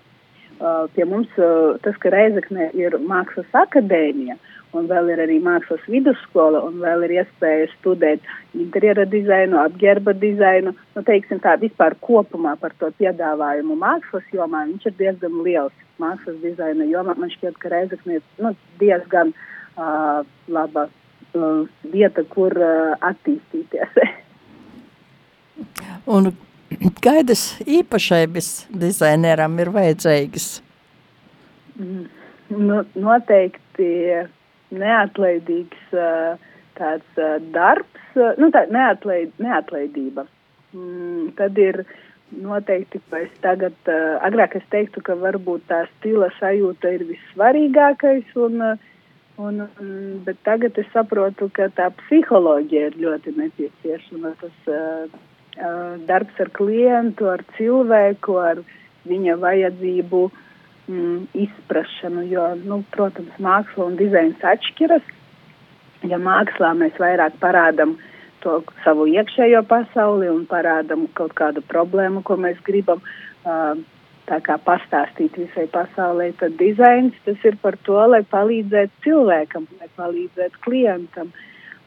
Uh, 0.56 0.86
pie 0.94 1.04
mums 1.04 1.28
uh, 1.36 1.76
tas, 1.84 1.96
ka 2.00 2.08
Reizekne 2.14 2.70
ir 2.78 2.96
mākslas 3.04 3.50
akadēmija, 3.52 4.38
un 4.78 4.88
vēl 4.90 5.12
ir 5.14 5.22
arī 5.24 5.38
mākslas 5.42 5.84
vidusskola, 5.90 6.62
un 6.68 6.78
vēl 6.82 7.06
ir 7.06 7.16
iespēja 7.20 7.68
studēt 7.76 8.26
interjera 8.56 9.06
dizainu, 9.08 9.58
apģērba 9.62 10.16
dizainu, 10.20 10.74
nu, 10.96 11.04
teiksim 11.06 11.40
tā, 11.44 11.56
vispār 11.62 11.96
kopumā 12.04 12.56
par 12.60 12.74
to 12.80 12.90
piedāvājumu 13.00 13.78
mākslas 13.80 14.26
jomā, 14.34 14.66
viņš 14.70 14.90
ir 14.90 14.96
diezgan 15.00 15.42
liels 15.46 15.84
mākslas 16.02 16.38
dizaina 16.44 16.88
jomā. 16.88 17.16
Man 17.18 17.32
šķiet, 17.32 17.58
ka 17.62 17.72
Reizekne 17.72 18.20
ir 18.20 18.24
nu, 18.42 18.52
diezgan 18.80 19.32
uh, 19.36 20.22
laba 20.52 20.88
uh, 20.88 21.62
vieta, 21.92 22.24
kur 22.32 22.56
uh, 22.56 22.96
attīstīties. 23.04 24.00
Un 26.16 26.32
kādas 27.04 27.54
īpašības 27.64 28.50
dizaineram 28.74 29.56
ir 29.62 29.70
vajadzīgas? 29.74 30.48
Mm, 31.78 32.06
nu, 32.56 32.82
noteikti 32.94 33.88
neatlaidīgs 34.74 35.94
tāds 36.76 37.20
darbs, 37.54 38.18
nu 38.40 38.50
tā 38.54 38.66
neatlaid, 38.72 39.32
neatlaidība. 39.42 40.26
Mm, 40.76 41.30
tad 41.38 41.56
ir 41.60 41.82
noteikti, 42.36 43.00
ka 43.10 43.22
es 43.24 43.32
tagad, 43.44 43.76
agrāk 44.26 44.58
es 44.58 44.66
teiktu, 44.72 45.02
ka 45.04 45.16
varbūt 45.20 45.64
tā 45.70 45.84
stila 45.94 46.28
sajūta 46.40 46.92
ir 46.96 47.06
vissvarīgākais, 47.08 48.34
un, 48.48 48.64
un, 49.40 49.62
bet 50.26 50.40
tagad 50.48 50.78
es 50.82 50.90
saprotu, 50.92 51.48
ka 51.54 51.70
tā 51.78 51.88
psiholoģija 52.02 52.90
ir 52.90 52.98
ļoti 53.04 53.36
nepieciešama. 53.38 54.34
Tas 54.42 54.72
uh, 54.72 55.22
darbs 56.08 56.42
ar 56.42 56.50
klientu, 56.58 57.30
ar 57.32 57.46
cilvēku, 57.56 58.36
ar 58.42 58.64
viņa 59.06 59.38
vajadzību 59.40 60.24
uh, 60.26 60.42
mm, 60.88 61.26
izprašanu, 61.34 62.22
jo, 62.30 62.44
nu, 62.64 62.82
protams, 62.90 63.34
māksla 63.42 63.90
un 63.90 63.96
dizains 64.00 64.42
atšķiras. 64.44 65.14
Ja 66.06 66.18
mākslā 66.22 66.72
mēs 66.78 66.98
vairāk 67.00 67.38
parādām 67.42 67.96
to 68.44 68.60
savu 68.84 69.08
iekšējo 69.10 69.64
pasauli 69.66 70.28
un 70.30 70.44
parādām 70.46 71.06
kaut 71.18 71.34
kādu 71.38 71.64
problēmu, 71.66 72.22
ko 72.22 72.36
mēs 72.38 72.60
gribam 72.66 73.00
uh, 73.02 73.78
tā 74.28 74.38
kā 74.44 74.58
pastāstīt 74.62 75.38
visai 75.40 75.66
pasaulē, 75.72 76.30
tad 76.38 76.58
dizains 76.60 77.16
tas 77.24 77.42
ir 77.48 77.58
par 77.62 77.78
to, 77.88 77.98
lai 78.12 78.22
palīdzētu 78.28 79.06
cilvēkam, 79.06 79.66
lai 79.80 79.90
palīdzētu 79.98 80.62
klientam. 80.66 81.32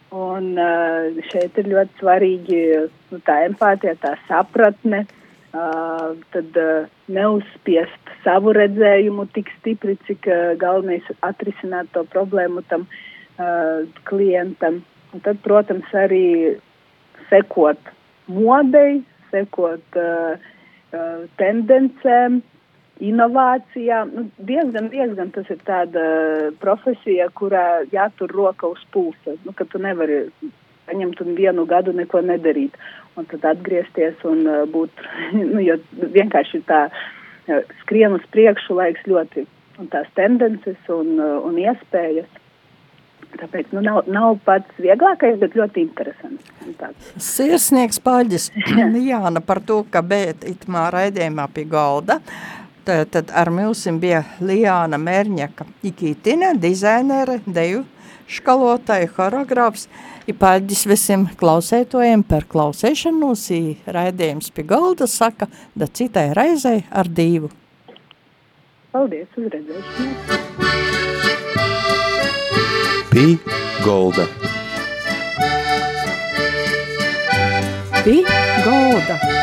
Un 0.09 0.55
uh, 0.57 1.21
šeit 1.29 1.59
ir 1.61 1.69
ļoti 1.69 2.01
svarīgi 2.01 2.61
nu, 3.13 3.19
tā 3.27 3.43
empātija, 3.45 3.93
tā 4.01 4.15
sapratne, 4.25 5.03
uh, 5.05 5.18
tad 5.51 6.57
uh, 6.61 6.89
neuzspiest 7.09 8.11
savu 8.23 8.53
redzējumu 8.53 9.25
tik 9.33 9.49
stipri, 9.57 9.95
cik 10.05 10.27
uh, 10.29 10.53
galvenais 10.61 11.05
atrisināt 11.25 11.89
to 11.95 12.03
problēmu 12.13 12.61
tam 12.69 12.85
uh, 12.85 13.87
klientam. 14.09 14.83
Un 15.13 15.25
tad, 15.25 15.39
protams, 15.41 15.89
arī 15.97 16.59
sekot 17.31 17.81
modei, 18.29 19.01
sekot 19.31 19.97
uh, 19.97 20.37
uh, 20.93 21.25
tendencēm, 21.41 22.41
inovācijām. 22.99 24.13
Nu, 24.13 24.27
diezgan, 24.45 24.89
diezgan 24.93 25.33
tas 25.33 25.49
ir 25.49 25.61
tāda 25.65 26.05
profesija, 26.61 27.29
kurā 27.33 27.85
jātur 27.93 28.31
roka 28.35 28.69
uz 28.69 28.81
pulsa. 28.93 29.37
Nu, 29.45 29.55
tu 29.55 29.81
nevari 29.81 30.25
paņemt 30.89 31.21
un 31.23 31.35
vienu 31.37 31.65
gadu 31.69 31.93
neko 31.95 32.21
nedarīt. 32.25 32.75
Un 33.19 33.27
tad 33.27 33.43
atgriezties 33.49 34.21
un 34.27 34.45
uh, 34.47 34.65
būt, 34.71 35.01
nu, 35.37 35.59
jo 35.63 35.75
vienkārši 36.15 36.63
tā 36.69 36.85
uh, 36.89 37.63
skrien 37.83 38.15
uz 38.15 38.25
priekšu 38.33 38.77
laiks 38.77 39.07
ļoti, 39.09 39.43
un 39.81 39.89
tās 39.91 40.07
tendences 40.19 40.93
un, 40.93 41.17
uh, 41.19 41.39
un 41.43 41.59
iespējas. 41.59 42.29
Tāpēc 43.39 43.73
nu, 43.75 43.83
nav, 43.85 44.07
nav 44.09 44.39
pats 44.45 44.79
vieglākais, 44.81 45.35
bet 45.41 45.53
ļoti 45.57 45.83
interesants. 45.85 46.47
Sirsnieks 47.21 47.99
paļģis 48.01 48.49
Jāna 49.11 49.43
par 49.45 49.61
to, 49.61 49.83
ka 49.91 50.01
bēt 50.01 50.47
itmā 50.49 50.87
raidījumā 50.95 51.45
pie 51.53 51.67
galda. 51.69 52.17
Tad, 52.87 53.11
tad 53.13 53.29
ar 53.37 53.51
mūsim 53.53 53.99
bija 54.01 54.23
Lijāna 54.41 54.97
Mērņaka 54.97 55.67
Ikītina, 55.91 56.55
dizainere, 56.57 57.37
deju 57.45 57.83
škalotāja, 58.29 59.09
choreogrāfs. 59.15 59.87
I 60.29 60.35
paļģis 60.37 60.83
visiem 60.89 61.25
klausētojiem 61.39 62.21
par 62.29 62.45
klausēšanos, 62.49 63.47
raidījums 63.89 64.51
pie 64.53 64.67
galda 64.69 65.09
saka, 65.09 65.49
da 65.73 65.89
citai 65.89 66.29
raizei 66.37 66.83
ar 66.91 67.09
divu. 67.09 67.49
Paldies, 68.93 69.29
uz 69.37 69.49
redzēšanos. 69.55 70.39
Pī 73.09 73.25
golda. 73.83 74.27
Pī 78.05 78.21
golda. 78.63 79.38